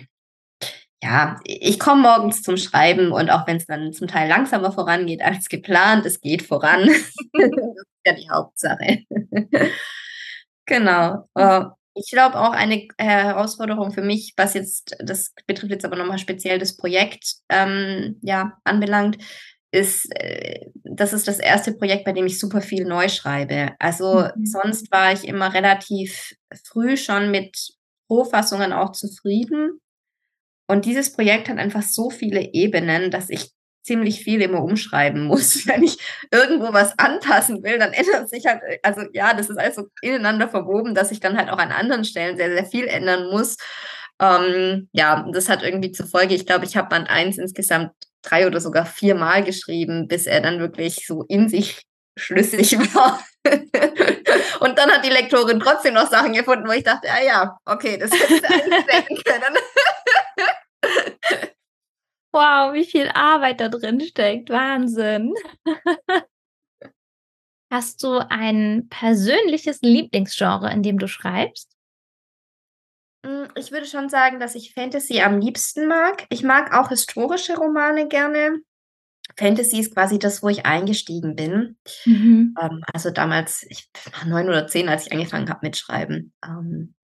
ja, 1.04 1.40
ich 1.46 1.80
komme 1.80 2.04
morgens 2.04 2.44
zum 2.44 2.58
Schreiben 2.58 3.12
und 3.12 3.30
auch 3.32 3.48
wenn 3.48 3.58
es 3.58 3.66
dann 3.66 3.92
zum 3.92 4.08
Teil 4.08 4.30
langsamer 4.30 4.72
vorangeht 4.72 5.22
als 5.22 5.50
geplant, 5.50 6.06
es 6.06 6.22
geht 6.22 6.44
voran. 6.44 6.86
das 7.34 7.50
ist 7.50 8.06
ja 8.06 8.14
die 8.14 8.30
Hauptsache. 8.30 9.00
genau. 10.66 11.28
Äh, 11.36 11.66
ich 11.96 12.12
glaube 12.12 12.40
auch 12.40 12.54
eine 12.54 12.88
Herausforderung 12.98 13.92
für 13.92 14.04
mich, 14.04 14.34
was 14.38 14.54
jetzt, 14.54 14.96
das 15.00 15.34
betrifft 15.48 15.72
jetzt 15.72 15.86
aber 15.86 15.98
nochmal 15.98 16.20
speziell 16.20 16.60
das 16.60 16.78
Projekt, 16.78 17.36
ähm, 17.50 18.18
ja, 18.22 18.54
anbelangt, 18.64 19.18
ist, 19.72 20.08
äh, 20.16 20.68
das 20.84 21.14
ist 21.14 21.28
das 21.28 21.40
erste 21.40 21.74
Projekt, 21.74 22.06
bei 22.06 22.12
dem 22.12 22.28
ich 22.28 22.40
super 22.40 22.62
viel 22.62 22.86
neu 22.86 23.10
schreibe. 23.10 23.72
Also 23.80 24.28
mhm. 24.36 24.46
sonst 24.46 24.92
war 24.92 25.12
ich 25.14 25.28
immer 25.28 25.54
relativ 25.54 26.36
früh 26.64 26.96
schon 26.96 27.32
mit 27.32 27.58
Rohfassungen 28.10 28.72
auch 28.74 28.92
zufrieden. 28.92 29.80
Und 30.72 30.86
dieses 30.86 31.12
Projekt 31.12 31.50
hat 31.50 31.58
einfach 31.58 31.82
so 31.82 32.10
viele 32.10 32.54
Ebenen, 32.54 33.12
dass 33.12 33.30
ich 33.30 33.52
ziemlich 33.84 34.24
viel 34.24 34.42
immer 34.42 34.64
umschreiben 34.64 35.26
muss. 35.26 35.68
Wenn 35.68 35.84
ich 35.84 35.98
irgendwo 36.32 36.72
was 36.72 36.98
anpassen 36.98 37.62
will, 37.62 37.78
dann 37.78 37.92
ändert 37.92 38.30
sich 38.30 38.46
halt, 38.46 38.62
also 38.82 39.02
ja, 39.12 39.34
das 39.34 39.50
ist 39.50 39.58
also 39.58 39.88
ineinander 40.02 40.48
verwoben, 40.48 40.96
dass 40.96 41.12
ich 41.12 41.20
dann 41.20 41.38
halt 41.38 41.50
auch 41.50 41.58
an 41.58 41.74
anderen 41.74 42.06
Stellen 42.06 42.38
sehr, 42.38 42.54
sehr 42.54 42.66
viel 42.66 42.88
ändern 42.88 43.30
muss. 43.30 43.58
Ähm, 44.22 44.88
ja, 44.94 45.28
das 45.34 45.50
hat 45.50 45.62
irgendwie 45.62 45.92
zur 45.92 46.08
Folge, 46.08 46.36
ich 46.36 46.46
glaube, 46.46 46.64
ich 46.64 46.78
habe 46.78 46.88
Band 46.88 47.10
1 47.10 47.38
insgesamt 47.38 47.92
drei 48.22 48.48
oder 48.48 48.62
sogar 48.62 48.86
viermal 48.86 49.44
geschrieben, 49.44 50.08
bis 50.08 50.26
er 50.26 50.40
dann 50.40 50.60
wirklich 50.60 51.06
so 51.06 51.26
in 51.28 51.50
sich 51.50 51.82
schlüssig 52.18 52.78
war. 52.96 53.22
und 54.62 54.78
dann 54.78 54.90
hat 54.90 55.04
die 55.04 55.10
Lektorin 55.10 55.60
trotzdem 55.60 55.96
noch 55.96 56.10
Sachen 56.10 56.32
gefunden, 56.32 56.66
wo 56.66 56.72
ich 56.72 56.86
dachte, 56.86 57.10
ah 57.12 57.22
ja, 57.22 57.58
okay, 57.66 57.98
das 57.98 58.12
hätte 58.12 58.40
denken 58.40 59.22
können. 59.26 59.58
wow, 62.34 62.74
wie 62.74 62.86
viel 62.86 63.10
Arbeit 63.10 63.62
da 63.62 63.70
drin 63.70 64.00
steckt. 64.02 64.50
Wahnsinn. 64.50 65.34
Hast 67.72 68.04
du 68.04 68.20
ein 68.30 68.88
persönliches 68.90 69.82
Lieblingsgenre, 69.82 70.72
in 70.74 70.84
dem 70.84 71.00
du 71.00 71.08
schreibst? 71.08 71.72
Hm, 73.26 73.48
ich 73.56 73.72
würde 73.72 73.86
schon 73.86 74.10
sagen, 74.10 74.40
dass 74.40 74.56
ich 74.56 74.74
Fantasy 74.74 75.22
am 75.22 75.40
liebsten 75.40 75.88
mag. 75.88 76.26
Ich 76.30 76.44
mag 76.44 76.74
auch 76.74 76.90
historische 76.90 77.56
Romane 77.56 78.08
gerne. 78.08 78.60
Fantasy 79.38 79.80
ist 79.80 79.94
quasi 79.94 80.20
das, 80.20 80.44
wo 80.44 80.50
ich 80.50 80.66
eingestiegen 80.66 81.36
bin. 81.36 81.78
Mhm. 82.06 82.56
Ähm, 82.60 82.82
also 82.94 83.12
damals, 83.12 83.66
ich 83.70 83.90
war 84.12 84.28
neun 84.28 84.50
oder 84.50 84.68
zehn, 84.68 84.90
als 84.90 85.06
ich 85.06 85.14
angefangen 85.14 85.50
habe 85.50 85.60
mit 85.64 85.78
Schreiben. 85.78 86.34
Ähm, 86.46 86.96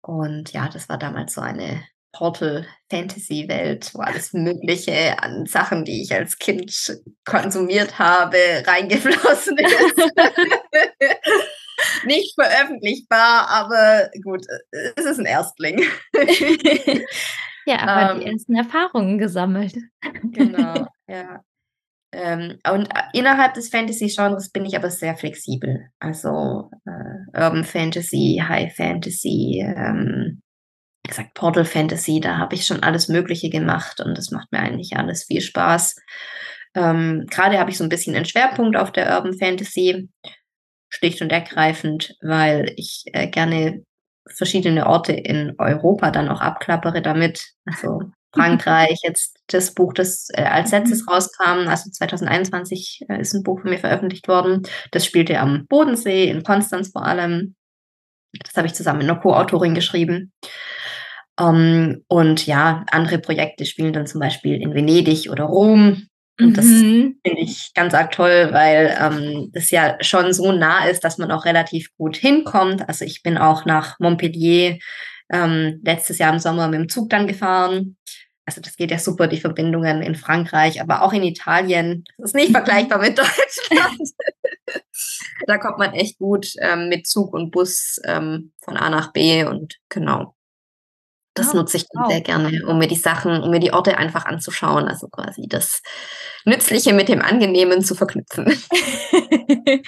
und 0.00 0.52
ja, 0.52 0.68
das 0.68 0.88
war 0.88 0.98
damals 0.98 1.34
so 1.34 1.40
eine 1.40 1.84
Portal-Fantasy-Welt, 2.12 3.90
wo 3.94 4.00
alles 4.00 4.32
Mögliche 4.32 5.22
an 5.22 5.46
Sachen, 5.46 5.84
die 5.84 6.02
ich 6.02 6.12
als 6.12 6.38
Kind 6.38 6.72
konsumiert 7.24 7.98
habe, 7.98 8.36
reingeflossen 8.66 9.58
ist. 9.58 10.12
Nicht 12.04 12.34
veröffentlichbar, 12.34 13.48
aber 13.48 14.10
gut, 14.22 14.44
es 14.96 15.04
ist 15.04 15.18
ein 15.18 15.24
Erstling. 15.24 15.82
ja, 17.66 17.78
aber 17.78 18.12
ähm, 18.12 18.20
die 18.20 18.26
ersten 18.26 18.54
Erfahrungen 18.54 19.18
gesammelt. 19.18 19.74
Genau, 20.22 20.86
ja. 21.08 21.42
Ähm, 22.12 22.58
und 22.70 22.86
äh, 22.86 23.02
innerhalb 23.12 23.54
des 23.54 23.68
Fantasy-Genres 23.68 24.50
bin 24.50 24.64
ich 24.66 24.76
aber 24.76 24.90
sehr 24.90 25.16
flexibel. 25.16 25.88
Also 26.00 26.70
äh, 26.84 27.40
Urban 27.40 27.64
Fantasy, 27.64 28.42
High 28.46 28.74
Fantasy, 28.74 29.64
ähm, 29.64 30.42
gesagt 31.10 31.34
Portal 31.34 31.64
Fantasy, 31.64 32.20
da 32.20 32.38
habe 32.38 32.54
ich 32.54 32.64
schon 32.64 32.82
alles 32.82 33.08
Mögliche 33.08 33.50
gemacht 33.50 34.00
und 34.00 34.16
das 34.16 34.30
macht 34.30 34.50
mir 34.52 34.60
eigentlich 34.60 34.96
alles 34.96 35.24
viel 35.24 35.40
Spaß. 35.40 35.96
Ähm, 36.74 37.26
Gerade 37.30 37.58
habe 37.58 37.70
ich 37.70 37.78
so 37.78 37.84
ein 37.84 37.90
bisschen 37.90 38.14
einen 38.14 38.24
Schwerpunkt 38.24 38.76
auf 38.76 38.92
der 38.92 39.14
Urban 39.14 39.36
Fantasy, 39.36 40.08
schlicht 40.88 41.20
und 41.22 41.32
ergreifend, 41.32 42.16
weil 42.20 42.72
ich 42.76 43.04
äh, 43.12 43.28
gerne 43.28 43.84
verschiedene 44.26 44.86
Orte 44.86 45.12
in 45.12 45.54
Europa 45.58 46.10
dann 46.10 46.28
auch 46.28 46.40
abklappere 46.40 47.02
damit. 47.02 47.44
Also 47.64 48.10
Frankreich, 48.32 49.00
jetzt 49.02 49.38
das 49.48 49.74
Buch, 49.74 49.92
das 49.92 50.28
äh, 50.32 50.44
als 50.44 50.70
letztes 50.70 51.02
mhm. 51.02 51.08
rauskam, 51.08 51.68
also 51.68 51.90
2021 51.90 53.06
äh, 53.08 53.20
ist 53.20 53.34
ein 53.34 53.42
Buch 53.42 53.60
von 53.60 53.70
mir 53.70 53.78
veröffentlicht 53.78 54.28
worden. 54.28 54.62
Das 54.92 55.04
spielte 55.04 55.40
am 55.40 55.66
Bodensee, 55.66 56.28
in 56.28 56.44
Konstanz 56.44 56.90
vor 56.92 57.04
allem. 57.04 57.56
Das 58.44 58.54
habe 58.54 58.68
ich 58.68 58.74
zusammen 58.74 59.00
mit 59.00 59.10
einer 59.10 59.18
Co-Autorin 59.18 59.74
geschrieben. 59.74 60.32
Um, 61.40 61.56
ähm, 61.56 62.04
und 62.08 62.46
ja, 62.46 62.84
andere 62.90 63.18
Projekte 63.18 63.64
spielen 63.64 63.94
dann 63.94 64.06
zum 64.06 64.20
Beispiel 64.20 64.60
in 64.60 64.74
Venedig 64.74 65.30
oder 65.30 65.44
Rom. 65.44 66.06
Und 66.38 66.56
das 66.56 66.64
mhm. 66.64 67.18
finde 67.24 67.42
ich 67.42 67.72
ganz 67.74 67.94
arg 67.94 68.12
toll, 68.12 68.48
weil 68.52 68.96
ähm, 69.00 69.50
das 69.52 69.70
ja 69.70 69.96
schon 70.00 70.32
so 70.32 70.52
nah 70.52 70.86
ist, 70.86 71.04
dass 71.04 71.18
man 71.18 71.30
auch 71.30 71.44
relativ 71.44 71.94
gut 71.96 72.16
hinkommt. 72.16 72.88
Also 72.88 73.04
ich 73.04 73.22
bin 73.22 73.38
auch 73.38 73.64
nach 73.64 73.98
Montpellier 74.00 74.78
ähm, 75.30 75.80
letztes 75.84 76.18
Jahr 76.18 76.32
im 76.32 76.38
Sommer 76.38 76.68
mit 76.68 76.80
dem 76.80 76.88
Zug 76.88 77.10
dann 77.10 77.26
gefahren. 77.26 77.96
Also 78.46 78.60
das 78.60 78.76
geht 78.76 78.90
ja 78.90 78.98
super, 78.98 79.28
die 79.28 79.40
Verbindungen 79.40 80.02
in 80.02 80.14
Frankreich, 80.14 80.80
aber 80.80 81.02
auch 81.02 81.12
in 81.12 81.22
Italien. 81.22 82.04
Das 82.18 82.30
ist 82.30 82.34
nicht 82.34 82.52
vergleichbar 82.52 82.98
mit 82.98 83.18
Deutschland. 83.18 84.10
da 85.46 85.58
kommt 85.58 85.78
man 85.78 85.92
echt 85.92 86.18
gut 86.18 86.52
ähm, 86.60 86.88
mit 86.88 87.06
Zug 87.06 87.32
und 87.32 87.50
Bus 87.50 88.00
ähm, 88.04 88.52
von 88.62 88.76
A 88.76 88.90
nach 88.90 89.12
B 89.12 89.44
und 89.44 89.76
genau. 89.88 90.34
Das 91.34 91.54
oh, 91.54 91.58
nutze 91.58 91.76
ich 91.76 91.86
dann 91.88 92.04
wow. 92.04 92.10
sehr 92.10 92.20
gerne, 92.22 92.66
um 92.66 92.78
mir 92.78 92.88
die 92.88 92.96
Sachen, 92.96 93.42
um 93.42 93.50
mir 93.50 93.60
die 93.60 93.72
Orte 93.72 93.96
einfach 93.98 94.26
anzuschauen. 94.26 94.88
Also 94.88 95.08
quasi 95.08 95.46
das 95.48 95.82
Nützliche 96.44 96.92
mit 96.92 97.08
dem 97.08 97.22
Angenehmen 97.22 97.82
zu 97.82 97.94
verknüpfen. 97.94 98.46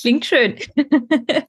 Klingt 0.00 0.26
schön. 0.26 0.56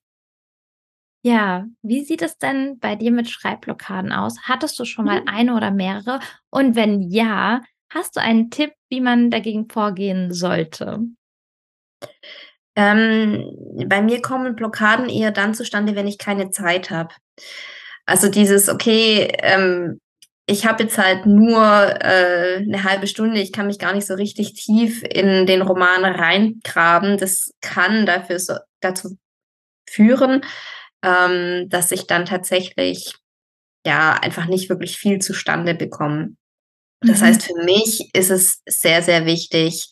Ja, 1.27 1.65
wie 1.81 2.03
sieht 2.03 2.21
es 2.21 2.38
denn 2.38 2.77
bei 2.77 2.95
dir 2.95 3.10
mit 3.10 3.27
Schreibblockaden 3.27 4.12
aus? 4.12 4.41
Hattest 4.43 4.77
du 4.77 4.86
schon 4.86 5.05
mal 5.05 5.21
mhm. 5.21 5.27
eine 5.27 5.55
oder 5.55 5.71
mehrere? 5.71 6.19
Und 6.51 6.75
wenn 6.75 7.01
ja, 7.01 7.62
hast 7.89 8.15
du 8.15 8.21
einen 8.21 8.51
Tipp, 8.51 8.73
wie 8.89 9.01
man 9.01 9.31
dagegen 9.31 9.67
vorgehen 9.67 10.31
sollte? 10.31 10.99
Ähm, 12.75 13.43
bei 13.88 14.03
mir 14.03 14.21
kommen 14.21 14.55
Blockaden 14.55 15.10
eher 15.10 15.31
dann 15.31 15.55
zustande, 15.55 15.95
wenn 15.95 16.05
ich 16.05 16.19
keine 16.19 16.51
Zeit 16.51 16.91
habe. 16.91 17.15
Also 18.05 18.29
dieses, 18.29 18.69
okay, 18.69 19.31
ähm, 19.39 19.99
ich 20.47 20.65
habe 20.65 20.83
jetzt 20.83 20.97
halt 20.97 21.25
nur 21.25 21.59
äh, 21.59 22.57
eine 22.57 22.83
halbe 22.83 23.07
Stunde, 23.07 23.39
ich 23.39 23.51
kann 23.51 23.67
mich 23.67 23.79
gar 23.79 23.93
nicht 23.93 24.05
so 24.05 24.13
richtig 24.13 24.53
tief 24.53 25.03
in 25.03 25.47
den 25.47 25.63
Roman 25.63 26.05
reingraben. 26.05 27.17
Das 27.17 27.51
kann 27.61 28.05
dafür 28.05 28.39
so, 28.39 28.55
dazu 28.79 29.17
führen, 29.89 30.41
ähm, 31.03 31.67
dass 31.69 31.91
ich 31.91 32.05
dann 32.05 32.25
tatsächlich 32.25 33.15
ja 33.85 34.13
einfach 34.13 34.45
nicht 34.45 34.69
wirklich 34.69 34.97
viel 34.97 35.19
zustande 35.19 35.73
bekomme. 35.73 36.35
Das 37.01 37.21
mhm. 37.21 37.25
heißt, 37.25 37.43
für 37.43 37.63
mich 37.63 38.09
ist 38.13 38.29
es 38.29 38.61
sehr, 38.67 39.01
sehr 39.01 39.25
wichtig, 39.25 39.89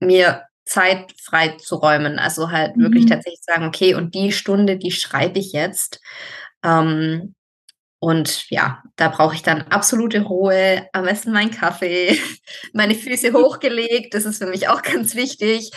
mir 0.00 0.42
Zeit 0.64 1.14
frei 1.20 1.56
zu 1.58 1.76
räumen. 1.76 2.18
Also 2.18 2.50
halt 2.50 2.76
mhm. 2.76 2.82
wirklich 2.82 3.06
tatsächlich 3.06 3.42
sagen, 3.42 3.66
okay, 3.66 3.94
und 3.94 4.14
die 4.14 4.32
Stunde, 4.32 4.76
die 4.76 4.90
schreibe 4.90 5.38
ich 5.38 5.52
jetzt. 5.52 6.00
Ähm, 6.64 7.34
und 8.00 8.48
ja, 8.50 8.82
da 8.96 9.08
brauche 9.08 9.34
ich 9.34 9.42
dann 9.42 9.62
absolute 9.62 10.20
Ruhe, 10.22 10.86
am 10.92 11.04
besten 11.04 11.32
meinen 11.32 11.50
Kaffee, 11.50 12.18
meine 12.72 12.94
Füße 12.94 13.32
hochgelegt, 13.34 14.14
das 14.14 14.24
ist 14.24 14.38
für 14.38 14.46
mich 14.46 14.68
auch 14.68 14.82
ganz 14.82 15.14
wichtig. 15.14 15.72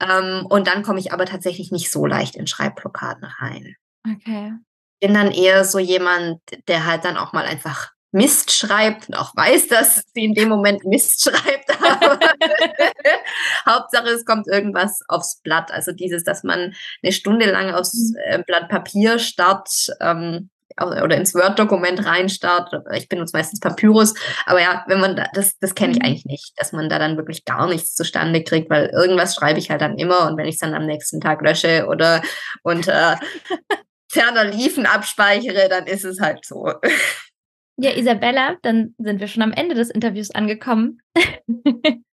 Ähm, 0.00 0.46
und 0.46 0.68
dann 0.68 0.82
komme 0.82 1.00
ich 1.00 1.12
aber 1.12 1.26
tatsächlich 1.26 1.72
nicht 1.72 1.90
so 1.90 2.06
leicht 2.06 2.36
in 2.36 2.46
Schreibblockaden 2.46 3.24
rein. 3.24 3.74
Okay. 4.08 4.52
Bin 5.00 5.14
dann 5.14 5.32
eher 5.32 5.64
so 5.64 5.78
jemand, 5.78 6.40
der 6.68 6.86
halt 6.86 7.04
dann 7.04 7.16
auch 7.16 7.32
mal 7.32 7.44
einfach 7.44 7.90
Mist 8.12 8.52
schreibt 8.52 9.08
und 9.08 9.14
auch 9.14 9.34
weiß, 9.36 9.68
dass 9.68 10.04
sie 10.14 10.24
in 10.24 10.34
dem 10.34 10.48
Moment 10.48 10.84
Mist 10.84 11.22
schreibt. 11.22 11.70
Hauptsache, 13.66 14.08
es 14.08 14.24
kommt 14.24 14.46
irgendwas 14.46 15.00
aufs 15.08 15.40
Blatt. 15.42 15.70
Also 15.70 15.92
dieses, 15.92 16.24
dass 16.24 16.42
man 16.42 16.74
eine 17.02 17.12
Stunde 17.12 17.50
lang 17.50 17.74
aufs 17.74 17.94
mhm. 17.94 18.16
äh, 18.24 18.42
Blatt 18.46 18.68
Papier 18.68 19.18
starrt, 19.18 19.88
ähm, 20.00 20.50
oder 20.78 21.16
ins 21.16 21.34
Word-Dokument 21.34 22.04
reinstarrt. 22.04 22.70
Ich 22.94 23.08
benutze 23.08 23.36
meistens 23.36 23.60
Papyrus. 23.60 24.14
Aber 24.44 24.60
ja, 24.60 24.84
wenn 24.88 25.00
man 25.00 25.16
da, 25.16 25.26
das, 25.32 25.58
das 25.58 25.74
kenne 25.74 25.92
ich 25.92 25.98
mhm. 26.00 26.04
eigentlich 26.04 26.24
nicht, 26.26 26.52
dass 26.56 26.72
man 26.72 26.88
da 26.88 26.98
dann 26.98 27.16
wirklich 27.16 27.44
gar 27.44 27.66
nichts 27.66 27.94
zustande 27.94 28.42
kriegt, 28.44 28.68
weil 28.68 28.90
irgendwas 28.90 29.34
schreibe 29.34 29.58
ich 29.58 29.70
halt 29.70 29.80
dann 29.80 29.98
immer 29.98 30.28
und 30.28 30.36
wenn 30.36 30.46
ich 30.46 30.56
es 30.56 30.60
dann 30.60 30.74
am 30.74 30.86
nächsten 30.86 31.20
Tag 31.20 31.40
lösche 31.40 31.86
oder 31.86 32.20
unter 32.62 33.18
ferner 34.10 34.44
Liefen 34.44 34.86
abspeichere, 34.86 35.68
dann 35.68 35.86
ist 35.86 36.04
es 36.04 36.20
halt 36.20 36.44
so. 36.44 36.72
Ja, 37.78 37.90
Isabella, 37.96 38.56
dann 38.62 38.94
sind 38.98 39.20
wir 39.20 39.28
schon 39.28 39.42
am 39.42 39.52
Ende 39.52 39.74
des 39.74 39.90
Interviews 39.90 40.30
angekommen. 40.30 41.00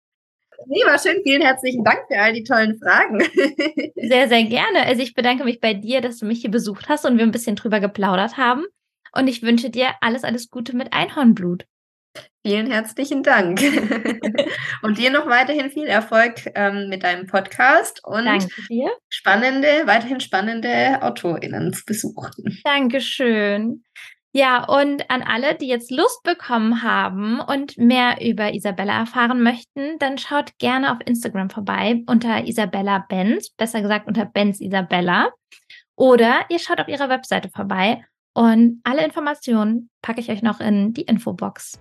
Nee, 0.67 0.83
war 0.85 0.99
schön. 0.99 1.21
Vielen 1.23 1.41
herzlichen 1.41 1.83
Dank 1.83 2.01
für 2.07 2.19
all 2.19 2.33
die 2.33 2.43
tollen 2.43 2.79
Fragen. 2.79 3.19
Sehr, 3.95 4.27
sehr 4.27 4.43
gerne. 4.43 4.85
Also 4.85 5.01
ich 5.01 5.13
bedanke 5.13 5.43
mich 5.43 5.59
bei 5.59 5.73
dir, 5.73 6.01
dass 6.01 6.17
du 6.17 6.25
mich 6.25 6.41
hier 6.41 6.51
besucht 6.51 6.89
hast 6.89 7.05
und 7.05 7.17
wir 7.17 7.25
ein 7.25 7.31
bisschen 7.31 7.55
drüber 7.55 7.79
geplaudert 7.79 8.37
haben. 8.37 8.65
Und 9.13 9.27
ich 9.27 9.41
wünsche 9.41 9.69
dir 9.69 9.89
alles, 10.01 10.23
alles 10.23 10.49
Gute 10.49 10.75
mit 10.75 10.93
Einhornblut. 10.93 11.65
Vielen 12.45 12.71
herzlichen 12.71 13.23
Dank. 13.23 13.61
und 14.81 14.97
dir 14.97 15.11
noch 15.11 15.27
weiterhin 15.27 15.69
viel 15.69 15.87
Erfolg 15.87 16.35
ähm, 16.55 16.89
mit 16.89 17.03
deinem 17.03 17.27
Podcast 17.27 18.01
und 18.03 18.27
spannende, 19.09 19.67
weiterhin 19.85 20.19
spannende 20.19 21.01
AutorInnen 21.01 21.73
zu 21.73 21.83
besuchen. 21.85 22.61
Dankeschön. 22.63 23.83
Ja, 24.33 24.63
und 24.63 25.09
an 25.09 25.23
alle, 25.23 25.55
die 25.55 25.67
jetzt 25.67 25.91
Lust 25.91 26.23
bekommen 26.23 26.83
haben 26.83 27.41
und 27.41 27.77
mehr 27.77 28.25
über 28.25 28.53
Isabella 28.53 28.99
erfahren 28.99 29.43
möchten, 29.43 29.99
dann 29.99 30.17
schaut 30.17 30.57
gerne 30.57 30.93
auf 30.93 30.99
Instagram 31.05 31.49
vorbei 31.49 32.01
unter 32.07 32.47
Isabella 32.47 33.05
Benz, 33.09 33.49
besser 33.49 33.81
gesagt 33.81 34.07
unter 34.07 34.25
Benz 34.25 34.61
Isabella. 34.61 35.31
Oder 35.95 36.45
ihr 36.49 36.59
schaut 36.59 36.79
auf 36.79 36.87
ihrer 36.87 37.09
Webseite 37.09 37.49
vorbei 37.49 38.05
und 38.33 38.79
alle 38.85 39.03
Informationen 39.03 39.89
packe 40.01 40.21
ich 40.21 40.31
euch 40.31 40.41
noch 40.41 40.61
in 40.61 40.93
die 40.93 41.03
Infobox. 41.03 41.79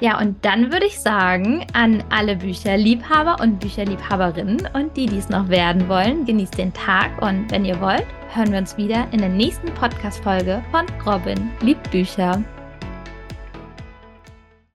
Ja, 0.00 0.20
und 0.20 0.44
dann 0.44 0.72
würde 0.72 0.86
ich 0.86 1.00
sagen, 1.00 1.66
an 1.72 2.02
alle 2.10 2.36
Bücherliebhaber 2.36 3.40
und 3.40 3.60
Bücherliebhaberinnen 3.60 4.68
und 4.74 4.96
die, 4.96 5.06
die 5.06 5.18
es 5.18 5.28
noch 5.28 5.48
werden 5.48 5.88
wollen, 5.88 6.24
genießt 6.24 6.58
den 6.58 6.72
Tag 6.72 7.22
und 7.22 7.50
wenn 7.50 7.64
ihr 7.64 7.80
wollt, 7.80 8.06
hören 8.34 8.52
wir 8.52 8.58
uns 8.58 8.76
wieder 8.76 9.06
in 9.12 9.18
der 9.18 9.28
nächsten 9.28 9.72
Podcast-Folge 9.74 10.62
von 10.70 10.86
Robin 11.06 11.50
liebt 11.60 11.90
Bücher. 11.90 12.42